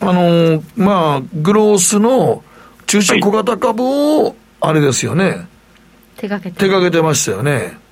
[0.00, 2.42] あの、まあ、グロースの
[2.86, 5.46] 中小小型株を、あれですよね。
[6.16, 6.58] 手掛けて。
[6.58, 7.85] 手掛けてましたよね。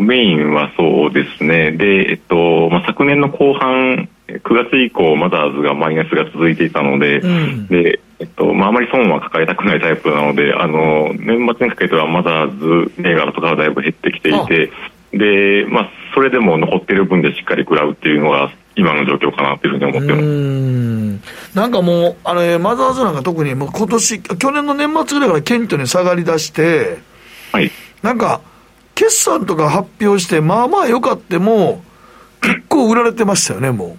[0.00, 1.72] メインはそうですね。
[1.72, 14.70] で、えっと、まあ、昨年の後半、9月以降、マザーズがマイナスが続いていたので、うん、で、えっと、まあ、あまり損は抱えたくないタイプなので、あの、年末にかけてはマザーズ銘柄とかはだいぶ減ってきていて、
[15.12, 21.58] で、まあ、それでも残っている分でしっかり食らうっていうのが、今の状況かなというふうに思ってます。
[21.58, 26.98] なんかもう、あれ、マザーズなんか特にもう今年、去年の年末ぐらいから顕著に下がりだして、
[27.52, 27.70] はい、
[28.02, 28.40] なんか、
[28.94, 31.82] 決算とか発表して、まあまあ良かっても、
[32.40, 33.98] 結構売られてましたよね、もう。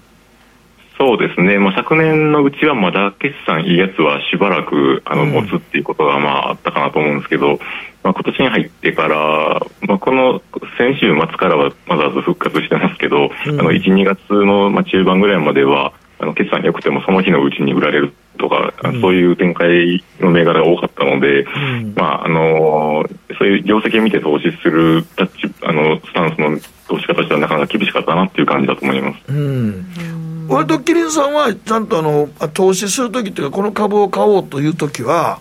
[0.97, 7.59] そうですね、まあ、昨年のうちはまだ決算いいやつはしばらくあの持つっていうことがまああったかなと思うんですけど、
[8.03, 10.41] まあ、今年に入ってから、まあ、この
[10.77, 23.05] 先週末からはまだ復活してますけど、うん、あの1、2月のまあ中盤ぐらいまでは、あの決算良くてもその日のうちに売られるとか、うん、そういう展開の銘柄が多かったので、うん、まああの
[23.37, 29.23] そういう業績を見て投資するタッチあのスタンスの投資家としてはなかなか厳しかったなっていう感じだと思います。
[29.29, 30.47] うん。
[30.47, 35.39] 割とキリンさんはちゃんとあの投資するときっていうか、この株を買おうというときは、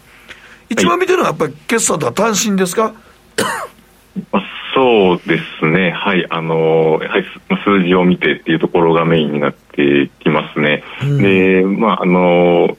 [0.68, 2.95] 一番見てるのはやっぱり決算とか単身ですか、
[4.74, 7.24] そうですね、はい、あのはい、
[7.64, 10.82] 数字を見てっていうところがメインになってきますね。
[11.02, 12.76] うん、で、まあ、あの、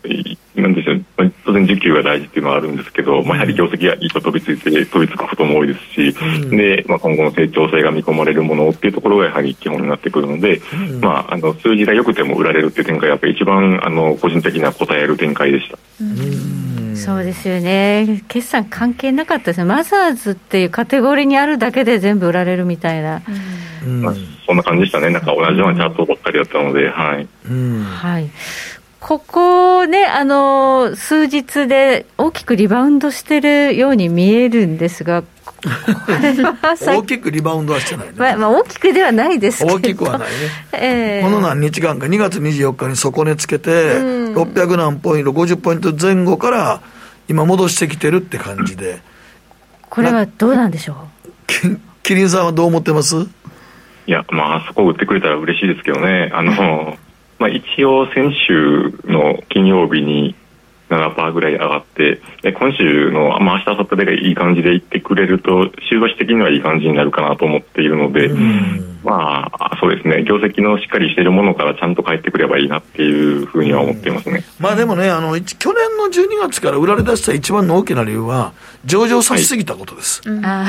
[0.56, 1.06] なんでしょう、
[1.46, 15.78] 当然、需給が大事っていうのはあるんですけど、まあ、やはり業績がいいと飛びついて、飛びつくことも多いですし、うん、で、まあ、今後の成長性が見込まれるものっていうところがやはり基本になってくるので、うん、まあ、あの、数字が良くても売られるっていう展開がやっぱり一番、あの、個人的には応える展開でした。
[16.96, 23.22] そうですよね、決算関係なかったですね、マザーズっていうカテゴリーにあるだけで全部売られるみたいな、
[23.86, 24.02] うん。
[24.02, 24.14] まあ、
[24.46, 27.28] そんな感じでしたね、なんか同じようなチャートばっかりだったので、はい。
[27.84, 28.30] はい、
[29.00, 35.24] ここね、あの数日で大きくリバウンドしてるように見えるんですが、
[35.66, 39.76] 大きくリバウンドはしてないね、まあ、まあ、大きくではないですけど。
[39.76, 40.36] 大きくはないね、
[40.74, 46.82] えー、この何日間か2月24日に底値つけて、うん、600何ポイント50ポイント前後から
[47.28, 49.02] 今戻してきてるって感じで。
[49.90, 51.78] これはどうなんでしょう？
[52.02, 53.16] キリンさんはどう思ってます？
[54.08, 56.30] いやまあそこを売ってくれたら嬉しいですけどね。
[56.34, 56.98] あの、
[57.40, 60.36] まあ、一応先週の金曜日に
[60.98, 62.22] 7%ぐらい上がって、
[62.52, 68.30] 今週の、まあ、明日、明後日でいい感じでいってくれると、週足的にはいい感じになるかなと思っているので、
[69.04, 78.54] まあ、そうですね、業績のしっかりしているものからちゃんと返ってくればいいなっていうふうには思っていますね、まあでもねあの、去年の12月から売られ出した一番の大きな理由は、
[78.86, 80.22] 上場さしすぎたことです。
[80.42, 80.64] は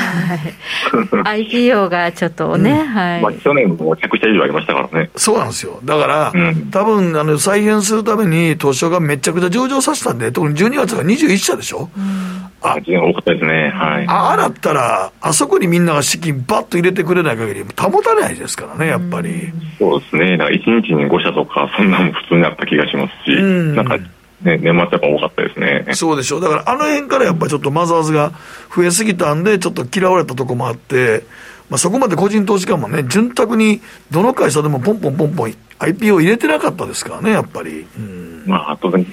[1.35, 3.23] い、 IPO がちょっとね、うん、はい。
[3.23, 5.11] まあ、去年も100社以上ありましたからね。
[5.17, 11.91] そうなんですよ、だから、うん、多分あの再編するために、東証がめちゃくちゃ上場させたんで、特に12月が21社でしょ。
[11.97, 13.71] うんあ、多かったですね。
[13.71, 14.07] はい。
[14.09, 19.53] ああだったら、あそこにみんなが資金バッと入れてくれない限り、保たないですからね、やっぱり。
[19.79, 20.37] そうですね。
[20.37, 25.87] だから1日に5社とか、 そんなの普通にあった気がしますし、んなんか、ね、年末やっぱ多かったですね。
[25.93, 26.41] そうでしょう。
[26.41, 28.33] だからあの辺からやっぱりちょっとマザーズが
[28.75, 31.23] 増えすぎたんで、ちょっと嫌われたとこもあって、
[31.71, 37.87] まあ、そこまで個人投資家もね、潤沢にどの会社でもポンポンポンポン IPO 入れてなかったですからね、やっぱり。
[37.99, 39.05] うん、まあ、当然、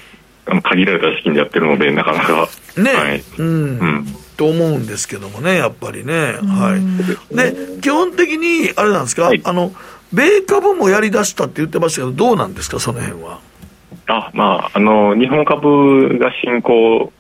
[0.46, 2.50] 限られた資金でやってるので、なかなか。
[2.78, 4.08] ね、はい、うん、うん。
[4.38, 6.14] と思うんですけどもね、やっぱりね。
[6.42, 6.78] は
[7.32, 7.36] い。
[7.36, 9.72] で、基本的に、あれなんですか、はい、あの、
[10.14, 13.40] 米株もやりだしたって言ってましたけど、どうなんですか、その辺は。
[14.08, 17.14] あ、まあ、あの、日本株が進行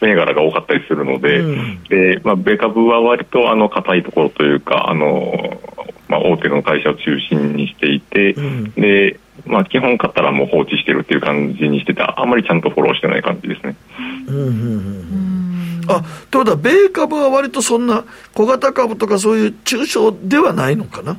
[0.00, 5.60] 銘柄が多かったりするので、うん、で、まあ、米株は割と、あの、硬いところというか、あの、
[6.08, 13.76] まあ、大手の会社を中心にしていて、うん、で、まあ、基本買ったらもう放置してるっていう感じにしてて、あんまりちゃんとフォローしてない感じですね。
[14.28, 15.32] うんうんうん
[15.88, 21.16] あということは、米株は割とそんな小型株とかそういう中小ではないのかな？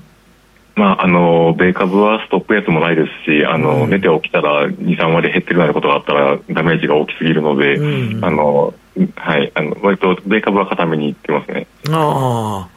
[0.76, 8.74] まあ、あの米株はストップやつもないですし、あの、うん、寝て起きたら2、3割減ってるようなことがあったら、ダメージが大きすぎるので、うん、あの
[9.16, 11.68] はい、あの割と米株は固めにいってますね。
[11.90, 12.73] ああ。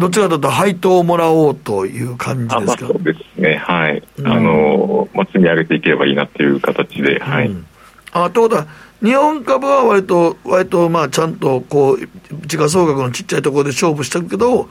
[0.00, 7.50] どちらかというと、配当をもらおうという感じですか、まあ、そうですね、はい、うん、あのまあ、積み上げていければいいなっていう形で、はい。
[8.12, 8.66] あということは、
[9.02, 12.08] 日本株は割と、割とまあちゃんとこう、
[12.46, 14.68] 時価総額のちっちゃいところで勝負してるけど、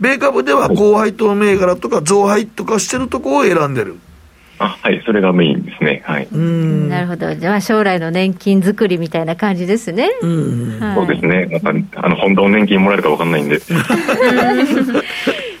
[0.00, 3.98] 米株では高配当銘柄とか増配とかしてるところを選んでる。
[4.58, 6.02] あはい、それがメインですね。
[6.04, 6.28] はい。
[6.32, 7.34] うんなるほど。
[7.34, 10.08] じゃあ将来の年金作りみたいな感じですね。
[10.22, 11.46] うん、はい、そうですね。
[11.62, 13.58] なんかあの本当の年金もらえるかわかんないんで。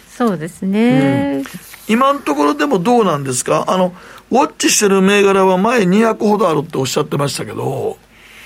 [0.08, 1.42] そうですね、
[1.88, 3.64] うん、今のところでもどうなんですか？
[3.66, 3.92] あの、
[4.30, 7.98] ウォッチしてる銘柄は前200ほどあるっておっしゃってましたけど。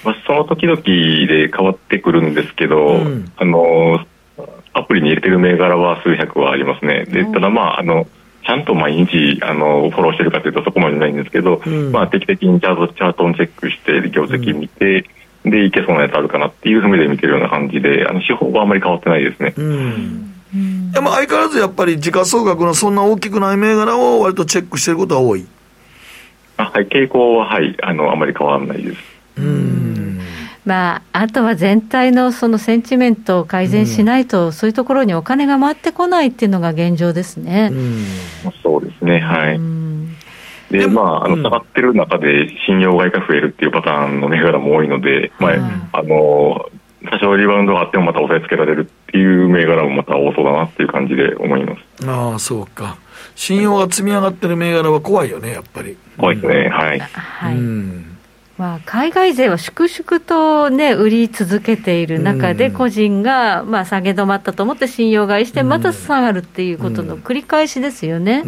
[0.03, 4.03] まあ、その時々で変わってくるんですけど、うん、あの、
[4.73, 7.05] アプリに入れてる銘柄は数百はありますね。
[7.05, 8.07] で、ただまあ、あの、
[8.49, 15.05] ちゃんと毎日あのフォローしてるかというとそこまでないんですけど、うん、まあ、定期的にチャートチャートをチェックして業績見て、
[15.45, 19.53] うん、でいけそうなやつあるかなっていうふうで見てるような感じであの手法はあまり変わってないですね。
[19.55, 20.93] うん。
[20.93, 25.47] でも相変わらずやっぱり時価総額のそんな大きくない銘柄を割とチェックしてることは多い。
[26.57, 26.87] あはい。
[26.87, 27.77] 傾向ははい。
[27.83, 28.99] あのあまり変わらないです。
[29.37, 29.98] うん
[30.69, 37.71] まあ、あとは全体のそのセンチメントを改善しないと、うん、そういうところにお金が回ってこないっていうのが現状ですね。
[37.73, 38.05] うん、
[38.63, 39.57] そうですね、はい。
[39.57, 40.15] うん、
[40.71, 46.67] で、まあ、あの、下がってる中で信用買いが増えるっていうパターンの銘柄も多いので、まあ、あの、
[47.11, 52.07] 多少リバウンドがあってもまた押さえつけられるっていう銘柄もまた多そうだなっていう感じで思います。
[52.07, 52.99] ああ、そうか。
[53.35, 55.97] 信用が積み上がってる銘柄は怖いよね、やっぱり。
[56.19, 56.99] 怖いですね、はい。
[56.99, 57.55] はい。
[57.55, 58.18] うん
[58.59, 68.43] まあ、海外勢は粛々と、ね、売り続けている中で、個人が、まあ、下げ止まったと思って信用買いして、また下がるっていうことの繰り返しですよね。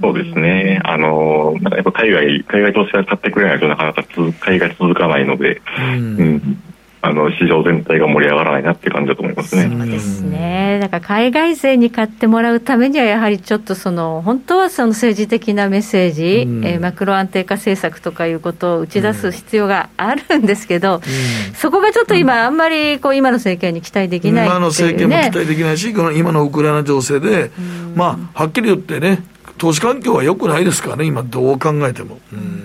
[0.00, 4.04] そうですね、あのなんかやっぱ海外海外投資家が買ってくれないとなかなか
[4.40, 6.73] 海外続かないので、うん、うん
[7.06, 9.68] あの市場全体が盛り上がらないなっていう感じだと思いますね。
[9.68, 10.78] そうですね。
[10.80, 27.50] だから海外勢に買ってもらうためにはやはりちょっとその本当はその政治的なメッセージ、うん、えー、マクロ安定化政策とかいうことを打ち出す必要があるんですけど、うん、そこがちょっと今あんまりこう今の政権に期待できない、ね、今の政権も期待できないし、この今のウクライナ情勢で、
[27.94, 29.33] まあはっきり言ってね。
[29.58, 32.18] 投資環境は良くないですからね、今、どう考えても。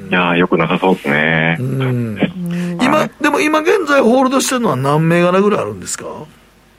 [0.09, 1.57] いやよくなさそうですね。
[2.81, 6.05] 今、でも今現在ホールドしてるのは何銘柄ぐらいあるんですか？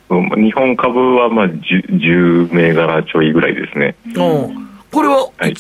[0.09, 3.95] 日本株はまあ 10, 10銘柄ちょいぐらいですね。
[4.91, 5.55] これは、はい、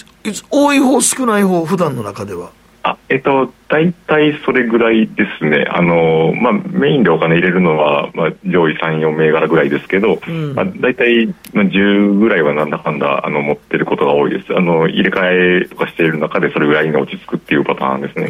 [0.50, 2.50] 多い方、少ない方、普段の中では。
[2.82, 18.28] あえっと、大体それぐらいですね、あのまあ、メインでお金入れるのは、まあ、上位3、4銘柄ぐらいですけど、うん、まあ、大体、まあ、10ぐらいはなんだかんだあの持ってることが多いです、あの入れ替えとかしている中で、それぐらいに落ち着くっていうパターンですね。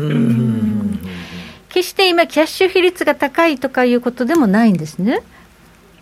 [1.69, 5.23] 決して今、キャッシュ比率が高いとかいうことでもないんですね。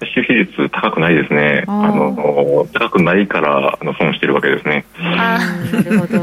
[0.01, 1.64] キャッシュ比率高くないですね。
[1.66, 4.86] あの高くないからあの損してるわけですね。
[4.99, 5.38] あ
[5.72, 6.18] なるほど。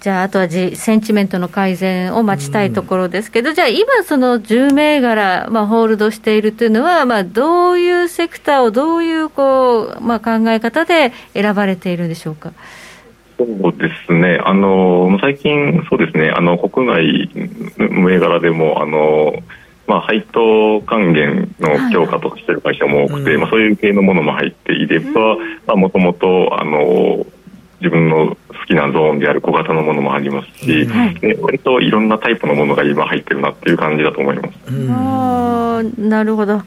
[0.00, 12.52] じゃあ、あとはじセンチメントの改善を待ちたいところですけど、うん、じゃあ、今、その10銘柄、まあ、ホールドしているというのは、まあ、どういうセクターをどういうこう、まあ、考え方で選ばれているんでしょうか？
[13.36, 17.30] そうですね、あの最近、そうですね、あの国内
[17.76, 19.34] 銘柄でも、あの
[19.86, 25.36] まあ、配当還元の強化としている会社も多くて、はい、まあ、そういう系のものも入っていれば、
[25.76, 26.50] もともと
[27.80, 34.54] 自分の好きなゾーンである小型のものもありますし、はい、で割といろんなタイプのものが今入ってるなっていう感じだと思います。
[34.90, 36.62] あなるほど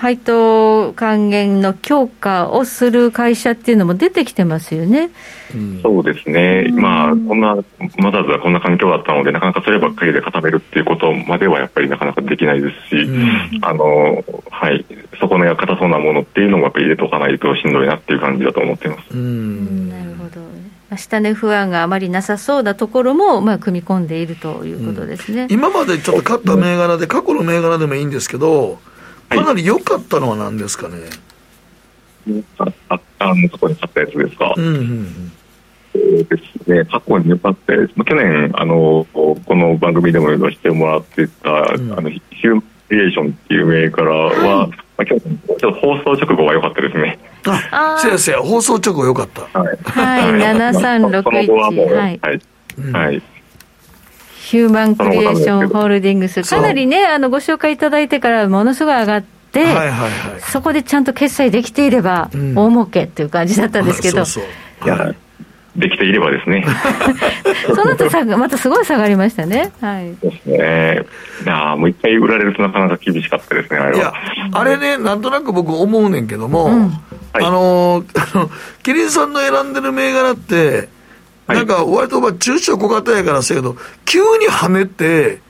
[0.00, 5.10] 配当還元の強化をする会社っていうのも出てきてますよね。
[5.54, 7.54] うん、そうですね、まあ、こんな、
[7.98, 14.86] まだずはこんな環境だったので、なかなかそればっかりで固めるっていうことまではやっぱりなかなかできないですし、うん、あのはい、
[15.20, 19.10] 底根が硬そうなものっていうのもやっぱり入れておかないとしんどいなっていう感じだと思っています。
[19.10, 19.90] うん。
[19.90, 20.40] なるほど。
[20.96, 28.80] 下値不安があまりなさそうなところも、まあ、組み込んでいるということですね、うん、今までちょっと勝った銘柄で、過去の銘柄でもいいんですけど、
[29.38, 30.96] かなり良かったのは何ですかね？
[32.58, 34.54] あああの、そこに買ったやつですか？
[34.56, 35.32] うんうんうん
[35.92, 36.26] そうで
[36.64, 47.18] すね、過去に良かったやつ、去年あの、この番組でも言わせてもらってた、うん、あのヒューマンクリエーションっていう銘柄は、はい、まあ、去年、ちょっと放送直後は良かったですね。
[47.72, 49.42] あ、せやせや、放送直後良かった。
[49.58, 50.32] はい、はい、
[50.74, 51.94] 7361。
[51.94, 52.20] はい。
[52.22, 52.40] はい。
[52.92, 53.22] はい
[54.50, 59.22] ヒューマンクリエーションホールディングス、かなりね、あのご紹介いただいてからものすごい上がっ
[59.52, 64.24] て、はいはいはい、そこでちゃんと決済できていれば、大儲けっていう感じだったんですけど。
[64.24, 64.50] そうそ
[64.86, 65.14] ういや
[65.76, 66.66] できていればですね。
[67.72, 69.70] その後さまたすごい下がりましたね。
[69.80, 70.16] はい。
[70.16, 71.04] ですね。
[71.44, 73.96] いやもう一回売られるとなかなか厳しかったですね、あれは。
[73.96, 74.12] いや、
[74.50, 76.92] あれね、なんとなく僕思うねんけども、うん、
[77.34, 78.02] あの、
[78.34, 78.50] あの、
[78.82, 80.88] キリンさんの選んでる銘柄って、
[81.54, 85.40] なんか割とまあ中小小型やからせやけど、急に跳ねて、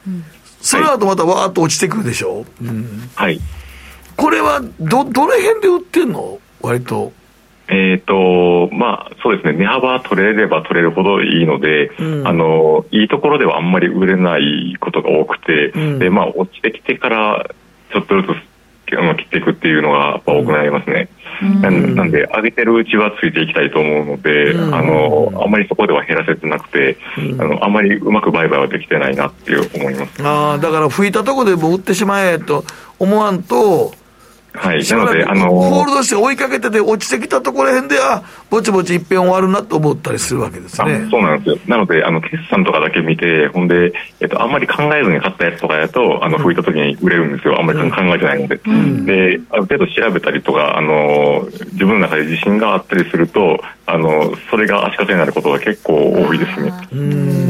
[0.60, 3.40] その後またわーっと落ちてくるでしょ、うん、はい。
[4.16, 6.38] これはど、どの辺で売ってんの？
[6.60, 7.12] 割と。
[7.68, 17.48] えっ、と、まあ、そうですね、値幅取れれば取れるほどいいので、うん、あの、いいところではあんまり売れないことが多くて、うん、で、まあ、落ちてきてから、
[17.92, 18.30] ちょっとずつ
[19.16, 21.08] 切っていくっていうのがやっぱ多くなりますね。
[21.42, 26.98] なんで、上げてるうちはついていきたいと思うので、あの、あんまりそこでは減らせてなくて、
[27.38, 30.22] あの、あんまりうまく売買はできてないなっていう思います。
[30.22, 32.64] ああ、だから吹いたとこでも売ってしまえと
[32.98, 33.92] 思わんと、
[34.52, 41.06] はい、なので、あのホールドして追いかけてて、落ちてきたところへんで、あぼちぼち一遍終わるなと思ったりするわけですね。
[41.10, 41.58] そうなんですよ。
[41.66, 48.60] なので、あの決算とかだけ見て、ほんで、えっと、あんまり考えずに買ったやつとかやと、あの吹いた時に売れるんですよ、あんまり考えてないので。
[48.66, 56.70] うん、で、ある程度調べたりとか、あの自分の中で自信があったりすると、あのそれが足かせになることが結構多いですね。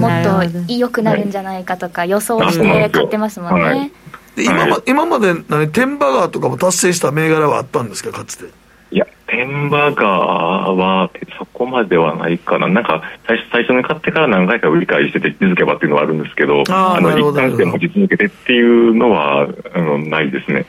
[0.01, 3.63] もっと良くなるんじゃないかとか、予想して買ってますもんね。
[3.63, 3.93] はい
[4.37, 8.51] で今ま、はい、今まで何天馬川とかも達成した銘柄はあったんですかかつて
[9.33, 12.69] いや天馬川はそこまではないかな。
[12.69, 20.67] なんか最初最初に買ってから何回か売り買いしてて気づけばっていうのはあるんですけどあの一貫して持ち続けてっていうのはあのないですね。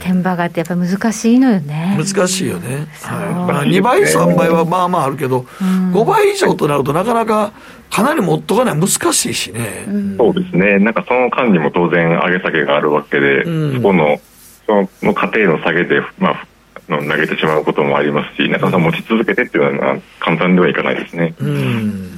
[0.00, 1.96] 天馬川ってやっぱ難しいのよね。
[1.98, 3.34] 難しいよね、はい。
[3.34, 5.46] まあ、2倍3倍はまあまああるけど、
[5.92, 7.52] 5倍以上となるとなかなか
[7.90, 9.84] かなり持っとかない難しいしね、
[10.16, 10.78] そうですね。
[10.78, 14.18] なんかその間にも当然上げ下げがあるわけで、うん、そこの
[14.66, 16.46] その過程の下げで、まあ、
[16.88, 21.34] 投げてしまうこともありますしなかなか持ち続けてっていうのは簡単ではいかないですね。
[21.38, 22.10] うん。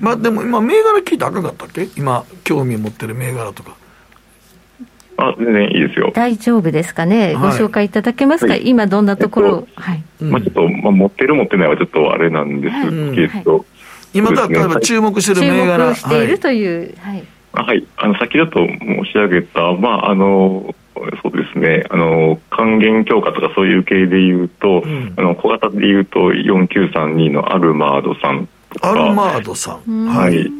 [0.00, 1.88] まあでも今銘柄聞いて赤かったっけ？
[1.96, 3.76] 今興味持ってる銘柄とか。
[5.18, 6.12] あ全然いいですよ。
[6.14, 10.04] 大丈夫ですかね、はい、ご紹介いただけますか、はい、今どんなところ、えっと、はい。
[10.20, 13.64] まあちょっと、まあ持ってる持ってないはちょっとあれなんですけど、
[14.12, 17.24] 今だ例えば注目してる銘柄、注目しているという、はい。
[17.54, 20.74] はい、あの先だと申し上げた、まああの
[21.22, 28.90] そうですね、あの還元強化とかそういう系でいうと、うん、あの小型でいうと4932のアルマードさんとか。
[28.90, 30.06] アルマードさん。
[30.06, 30.50] はい。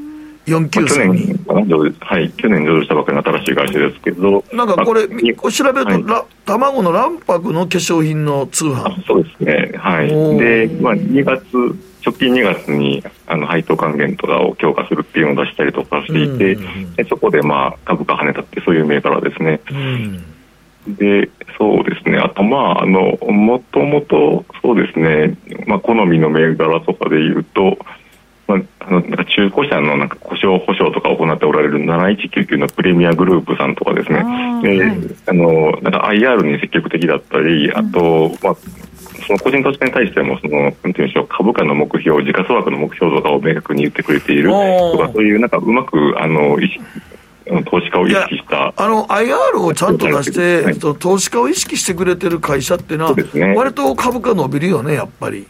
[0.47, 1.53] 4932。
[1.53, 4.45] まあ、去年はい、去年上場したばかりの新しい会社ですけど。
[4.53, 9.05] なんかこれ、まあ、調べると、はい、卵の卵白の化粧品の通販。
[9.07, 10.09] そうですね、はい。
[10.09, 11.45] で、まあ、2月、
[12.07, 16.55] 直近2月にあの配当還元とかを強化するっていうのを出したりとかしていて、
[17.03, 19.61] でそこでまあ株価跳ねたってそういう銘柄ですね。
[20.87, 21.29] で
[21.59, 25.37] そうですね、あと、まあ、あのもともとそうですね、
[25.67, 27.79] まあ、好みの銘柄とかでいうと、
[28.47, 34.21] まあ、あのなんか中古車のなんか故障保証とか行っておられる7199のプレミアグループさんとかですね、
[34.63, 34.93] で
[35.27, 38.57] あのなんか IR に積極的だったり、あと、まあ
[39.27, 46.57] その個人投資家に対してもそのなんていうんでしょう株価の目標時価総額の目標とかを明確に言ってくれているとかそういうなんかうまくあの
[47.64, 55.47] 投資家を意識したあの IR をちゃんと出して、はい、投資家を意識してくれてる会社っていうのは、ね、割と株価伸びるよね、やっぱり。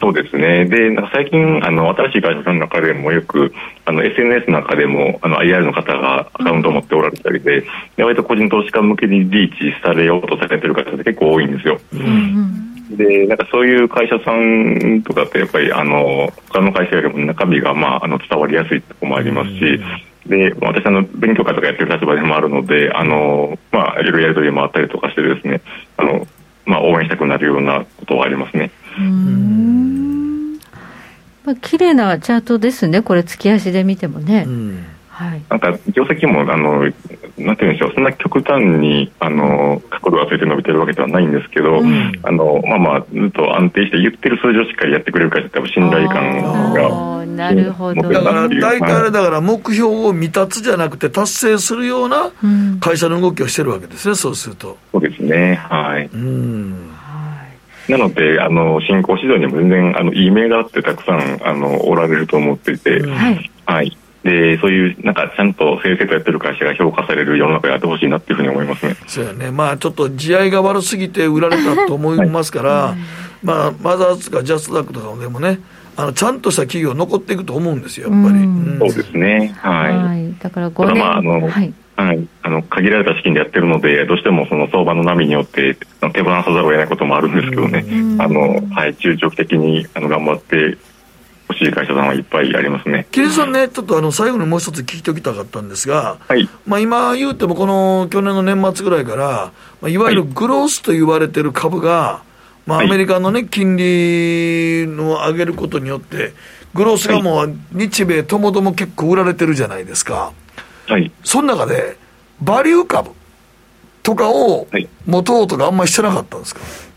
[0.00, 0.64] そうですね。
[0.64, 3.52] で、なんか最近、あの、新しい会社さんの中でもよく、
[3.84, 7.66] あの、SNS の中でも、あの、IR の方がアカウントを持っておられたりで、
[7.96, 11.78] で割と個人投資家向けにリーチされようとされてる方って結構多いんですよ。
[11.92, 19.80] うん、で、なんかそういう会社さんとかってやっぱり、あの、他の会社よりも中身が、まあ、あの、伝わりやすいところもありますし、
[20.26, 25.60] で、私、あの、勉強会とかやってる立場でもあるので、あの、まあ、いろいろやり取りもあったりとかしてですね、
[25.96, 26.26] あの、
[26.66, 28.70] まあ、応援したくなるようなことはありますね。
[28.98, 30.58] うん
[31.44, 34.46] まあ、綺麗なチャートですね、これ、月足で見てもね。
[35.20, 36.80] はい、なんか業績もあの
[37.36, 52.32] なんていうんでしょうそんな極端にあの角度がついて伸びてるわけではないんですけど、うん、あのまあまあずっと安定して言ってる数字をしっかりやってくれる会社って信頼感がなるほど、だから大体あれだから目標を未達じゃなくて達成するような
[52.80, 54.78] 会社の動きをしてるわけですね、そうすると。
[54.92, 56.90] そうですねはい、うん。
[57.88, 68.96] なので、あの新興市場にも全然あのいい銘柄ってたくさんあのおられると思っていて、はい、はいでそういうなんかちゃんと正々とやってる会社が評価される世の中やってほしいなっていうふうに思いますね。
[69.06, 72.98] そうやね、まあ、ちょっと地合いが悪すぎて売られたと思いますから、はい、
[73.42, 75.60] まあ、マザーズとかジャストダックとかでもね、
[75.96, 78.34] あのちゃんとした企業残っていくと思うんですよ、やっぱり。
[78.34, 78.78] うん。
[78.78, 81.72] そうですね、はい、はい、だから5年、まああのはい。
[81.96, 85.76] はい、あの限られた資金でやってるので、どうしてもその相場の波によって
[86.14, 87.84] 手放さざるを得ないこともあるんですけどね、
[88.18, 90.78] あのはい、中長期的にあの頑張って
[91.50, 93.06] 欲しい会社さんはいっぱいありますね。
[93.10, 102.22] 桐さんね、ちょっとあの最後にもう一つ聞いておきたかったんですが、はい、まあ今言うても、この去年の年末ぐらいから、まあ、いわゆるグロースと言われてる株が、
[102.66, 106.32] まあ、アメリカのね、金利の上げることによって、
[106.72, 110.32] グロースがもう日米ともども結構売られてるじゃないですか。
[110.86, 111.10] はい。
[111.24, 111.96] その中で、
[112.40, 113.10] バリュー株
[114.02, 114.68] とかを
[115.06, 116.89] 持とうとかあんまりしてなかったんですか、はい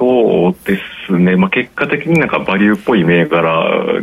[0.00, 4.02] そうですね、まあ、結果的になんかバリューっぽい銘柄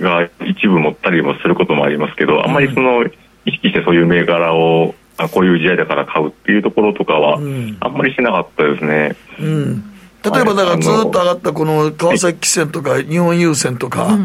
[0.00, 9.16] が一部持ったりもすることもありますけど、あんまりその意識してそういう銘柄をあこういう時代だから買うっていうところとかは、あんまりしなかったですね。
[9.38, 9.84] うん。
[10.24, 14.18] 例えばだからずっと上がったこの川崎汽船とか日本郵船とか、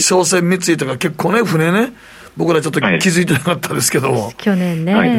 [0.00, 1.94] 商船三井とか結構ね、船ね、
[2.36, 5.10] 僕らちょっと気づいてなかったですけど、去年ね、はい、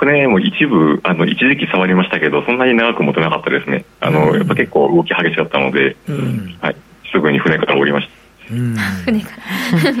[0.00, 6.76] 船も一部、あの一時期触りましたけど、そんなに長く持てなかったですね、あの、うん、やっぱ結構動き激しかったので、うん、はい、
[7.12, 8.54] すぐに船から降りました。
[8.54, 9.92] うん、船から。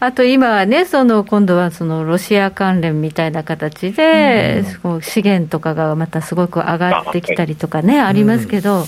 [0.08, 8.84] あと今はね、その今度はそのロシア関連みたいな形で、うん、資源とかがまたすごく上がってきたりとかね、あはい、ありますけど。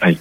[0.00, 0.18] はい。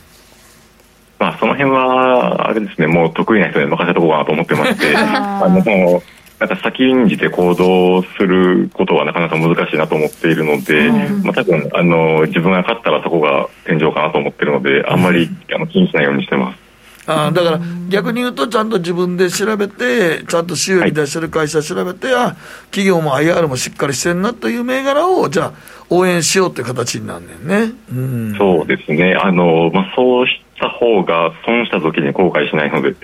[1.18, 6.02] まあ、その辺は、あれですね、もう得意な人に任せとこうかなと思ってまして、 あの
[6.42, 16.60] なんか先んじて行動することはなかなか難しいなと思っているので、うん、まあ、多分あの自分が勝ったらそこが天井かなと思ってるので、あんまり、あの気にしないようにしてます。
[17.06, 22.36] あだから逆に言うと、ちゃんと自分で調べて、ちゃんと収益出してる会社調べて、はい、あ
[22.72, 25.54] 企業も IR もしっかりしてるなという銘柄を、じゃあ、
[25.92, 27.74] 応援しようという形になんねんね。
[27.92, 29.14] うん、そうですね。
[29.14, 32.96] あの、まあ、そうした方が損した時に後悔しないので。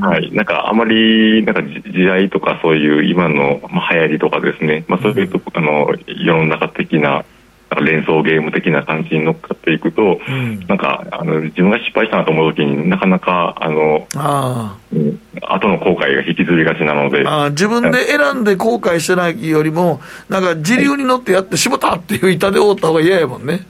[0.00, 0.30] はい。
[0.32, 7.24] なんか、あまり、なんか、時代とかそういう今の、まあ、流行りとかですね、まあ、そういうと、あの、世の中的な、
[7.80, 17.24] 連想ゲーム的な感じに乗っかっていくと、うん、なんかあの自分が失敗したなと思うときになかなかあのあ、うん、後の後悔が引きずりがちなので。
[17.26, 23.66] あ自分で選んで後悔してないよりもなんか自流に乗ってやってしもたっていう板で覆った方が嫌やもんね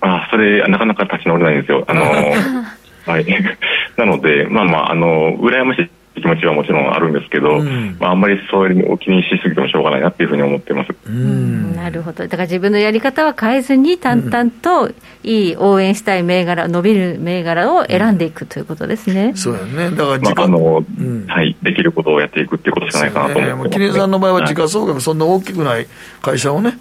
[0.00, 1.84] あそれなかなか立ち直れないんですよ。
[1.86, 2.02] あの
[3.06, 3.26] はい。
[3.96, 5.90] なのでまあまああの羨ましい
[6.20, 10.90] 気持ちはもちろんあるんですけど、うん、まあ、あんまりそういうお気にしすぎてもしょうがないなっていうふうに思ってます。
[11.06, 11.74] うん。
[11.74, 14.90] なるほど、だから自分のやり方は変えずに、淡々と
[15.22, 19.32] いい応援したい銘柄、伸びる銘柄を選んでいくということですね。
[19.34, 19.96] そうやね。
[19.96, 25.86] だから時間、まあ、あの、うん、はい、できることをやっていくっていうことしかないかなと思ってます、ね、キリンさんの場合は時価総額そんな大きくない
[26.20, 26.78] 会社をね、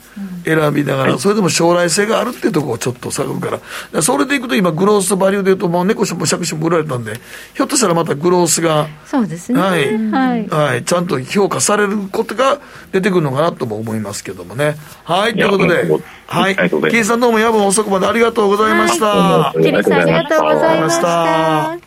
[0.48, 3.60] 選びながら、それでも将来性があるっていうところをちょっと探るか
[3.94, 7.20] ら、それでいくと今、グロースバリューでいうと、もう猫しも借子も売られたんで、
[7.54, 9.60] ひょっとしたらまたグロースが、そうですね。
[9.60, 9.98] はい。
[10.10, 12.60] はい、はい、ちゃんと評価されることが
[12.92, 14.78] 出てくるのかなとも思いますけどもね。
[15.04, 15.86] はい、ということで、
[16.28, 19.54] はい、キーさんどうも夜分遅くまでありがとうございました。
[19.62, 21.78] キリさんありがとうございました。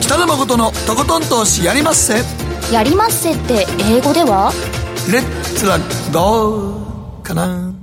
[0.00, 2.22] 北野誠のとことん投資やりまっせ。
[2.72, 4.52] やりまっせって英語では？
[5.10, 5.78] レッツラ
[6.12, 7.74] ゴーかな？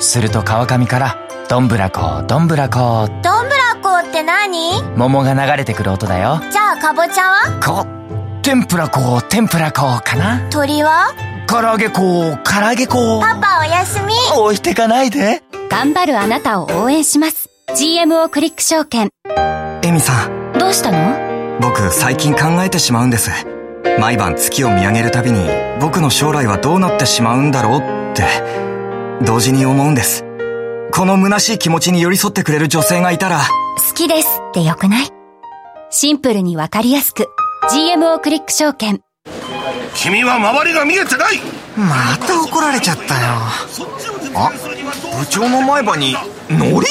[0.00, 1.18] すると川上から
[1.48, 4.82] どんぶらこどんぶらこどんぶらこって何？
[4.96, 6.40] 桃が流れてくる音だよ。
[6.50, 7.60] じゃあかぼちゃは？
[7.60, 7.86] こ
[8.42, 10.48] 天ぷらこ天ぷらこかな？
[10.50, 11.14] 鳥は？
[11.46, 14.14] 唐揚げこ唐揚げこパパおやすみ。
[14.34, 15.42] 置いてかないで。
[15.68, 17.50] 頑張るあなたを応援します。
[17.76, 19.10] GMO クリック証券。
[19.82, 20.58] エミさん。
[20.58, 21.60] どうしたの？
[21.60, 23.30] 僕最近考えてしまうんです
[23.98, 25.40] 毎晩月を見上げるたびに
[25.80, 27.80] 僕の将来はどうなってしまうんだろう
[28.12, 28.24] って
[29.24, 30.24] 同時に思うんです。
[30.92, 33.40] この虚しい気持ちに寄り添ってくれる女性がいたら。
[33.76, 35.08] 好きですってよくない？
[35.90, 37.26] シンプルにわかりやすく。
[37.70, 39.00] GMO クリック証券。
[39.94, 41.40] 君は周りが見えてない！
[41.76, 43.20] また怒られちゃったよ。
[44.34, 44.52] あ
[45.18, 46.14] 部長の前歯に
[46.50, 46.86] ノリ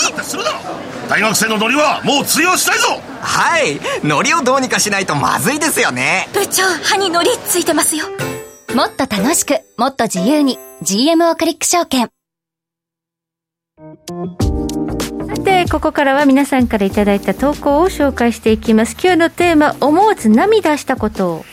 [1.10, 3.02] 大学生のノリはもう通用したいぞ。
[3.22, 3.80] はい。
[4.04, 6.28] ノリをどうにかしないとまずいですよね。
[6.34, 8.06] 部長歯にノリついてますよ。
[8.76, 12.10] もっと楽しくもっと自由に GMO クリック証券。
[15.28, 18.98] さてここからは皆さんからいただいた投稿を紹介していきます。
[19.02, 21.46] 今日のテーマ思わず涙したこと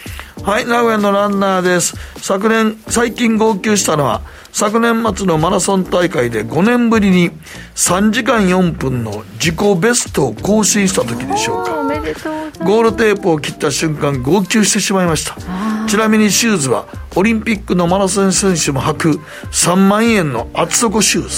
[0.42, 1.94] はい名古屋のランナーです。
[2.16, 4.20] 昨年最近号泣したのは
[4.54, 7.32] 昨年末のマラソン大会で5年ぶりに
[7.74, 11.72] 3時間4分の自己ベストを更新した時でしょうか。
[12.64, 15.36] ゴールテープを切った瞬間号泣してしまいました。
[15.88, 16.86] ちなみにシューズは
[17.16, 19.10] オリンピックのマラソン選手も履く
[19.50, 21.28] 3万円の厚底シュー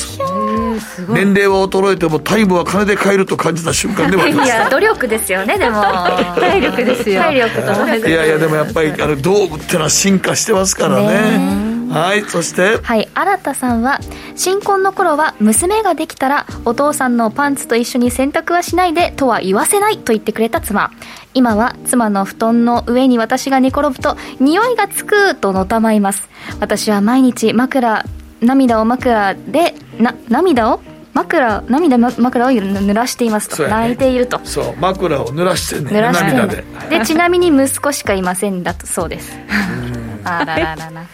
[1.08, 1.08] ズ。
[1.08, 5.80] 年齢は衰えてもタイムは金で買えると感じた瞬間ではありま いしたや努力ですよねでも。
[6.38, 7.22] 体力ですよ。
[7.22, 7.62] 体力
[8.02, 12.78] といやいやでもやっぱりあの道具ってのは進化してますからねはいそして？
[12.82, 14.00] はい新田さんは
[14.34, 20.90] 新婚の頃は娘ができたらお父さんのパンツと一緒に洗濯はしないでとは言わせないと言ってくれた妻。
[21.34, 26.28] 今は妻の布団の上に私が寝転ぶと匂いがつくとのたまいます。
[26.60, 28.04] 私は毎日枕
[28.40, 30.80] 涙を枕でな涙を？
[31.14, 33.70] 枕涙の枕を濡らしていますと、ね。
[33.70, 34.38] 泣いていると。
[34.44, 36.64] そう枕を濡らしてね濡らして涙で。
[36.90, 39.32] でちなみに息子しかいませんだとそうです。
[40.24, 41.06] あらららら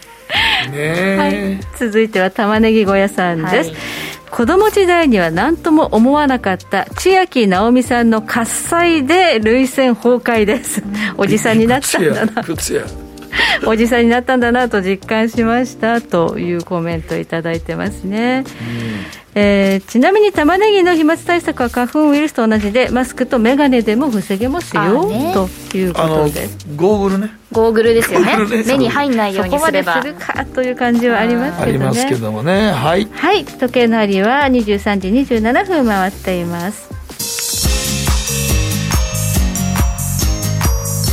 [0.70, 3.78] ねえ、続いては玉ねぎ小屋さんです、はい。
[4.30, 10.82] 子供時代には何とも思わなかった千秋直美さんの喝采で涙腺崩壊です。
[11.18, 12.44] おじさんになったんだな。
[13.66, 18.44] おじさんになったんだなと実感しましたというコメントいただいてますね、
[19.34, 25.32] えーちなみに玉ねぎの飛沫対策は花粉ウイルスと同じでマスクと眼鏡でも防げますよ、あね。
[25.32, 26.46] というこあのとで。
[26.48, 27.30] すゴーグルね。
[27.50, 28.36] ゴーグルですよね。
[28.36, 28.64] ね。
[28.66, 32.72] 目に入んないようそこますでにればするかという感じはありますあけどねりますけどもね。
[32.72, 33.08] はい。
[33.10, 33.44] はい。
[33.44, 36.90] 時計の針は23時27分回っています。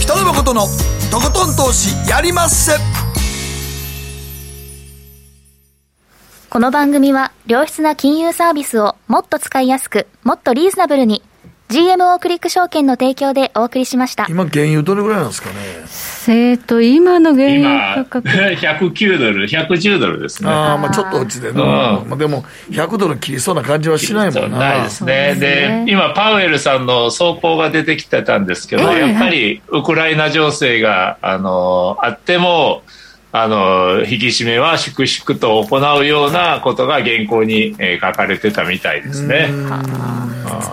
[0.02, 0.62] 北野誠の
[1.12, 2.74] とことん投資やりまっせ
[6.60, 11.24] この番組は良質な金融サービスをもっと使いやすくもっとリーズナブルに
[11.70, 14.26] GMO クリック証券の提供でお送りしました。
[14.28, 15.56] 今原油どれぐらいなんですかね？
[16.28, 18.28] えーと今の原今油価格。
[18.60, 20.50] 109ドル110ドルですね。
[20.50, 21.60] ああまあちょっと落ちてる、うん。
[21.60, 24.58] まあ、でも100ドル切りそうな感じはしないもんな。
[24.58, 25.36] ないですね。
[25.36, 32.82] で今パウエルさんの走行が出てきてたんですけど、ええやっぱりウクライナ情勢があのあっても
[33.32, 39.50] あの引き締めは粛々と行うようなことが原稿に、えー書かれてたみたいですね。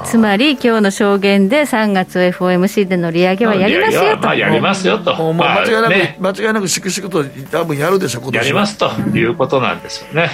[0.05, 4.23] つまり今日の証言で3月 FOMC での利上げはやりますよと。
[4.23, 8.45] まあ、やりますよと、間違いなく、ね、間違いなく粛々と多分やるでしょ今年は。
[8.45, 10.31] やりますということなんですよね。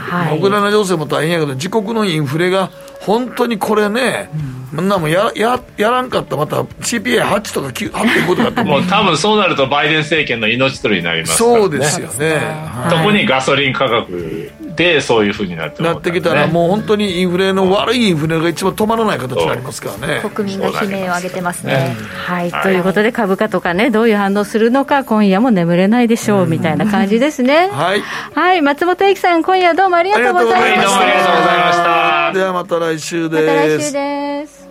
[0.00, 2.70] まあウクライナ情勢も大変やけど自国のインフレが
[3.06, 4.28] 本当にこれね、
[4.74, 4.88] そん。
[4.88, 6.34] なもんやややらんかった。
[6.34, 11.60] らまた CPI8 とか9 8.5とかって もう多分そうなるとバイデン政権の命取りになりますからね。
[11.60, 12.98] そうですよね、はい。
[12.98, 20.20] 特にガソリン価格でそういうふうになってなってきたらもう本当にインフレの悪いインフレが一番止まらない形になりますからね。
[20.28, 21.96] 国民が悲鳴を上げてますね。
[22.26, 27.68] はい、ということで株価とかねどういう反応するのか今夜も眠れないでしょうみたいな感じですね。
[27.72, 28.02] はい。
[28.34, 28.62] はい。
[28.62, 31.00] 松本英樹さん今夜どうもありがとうございました。
[31.00, 32.32] ありがとうございました。
[32.32, 33.46] ではまた来週です。
[33.46, 34.65] また来週です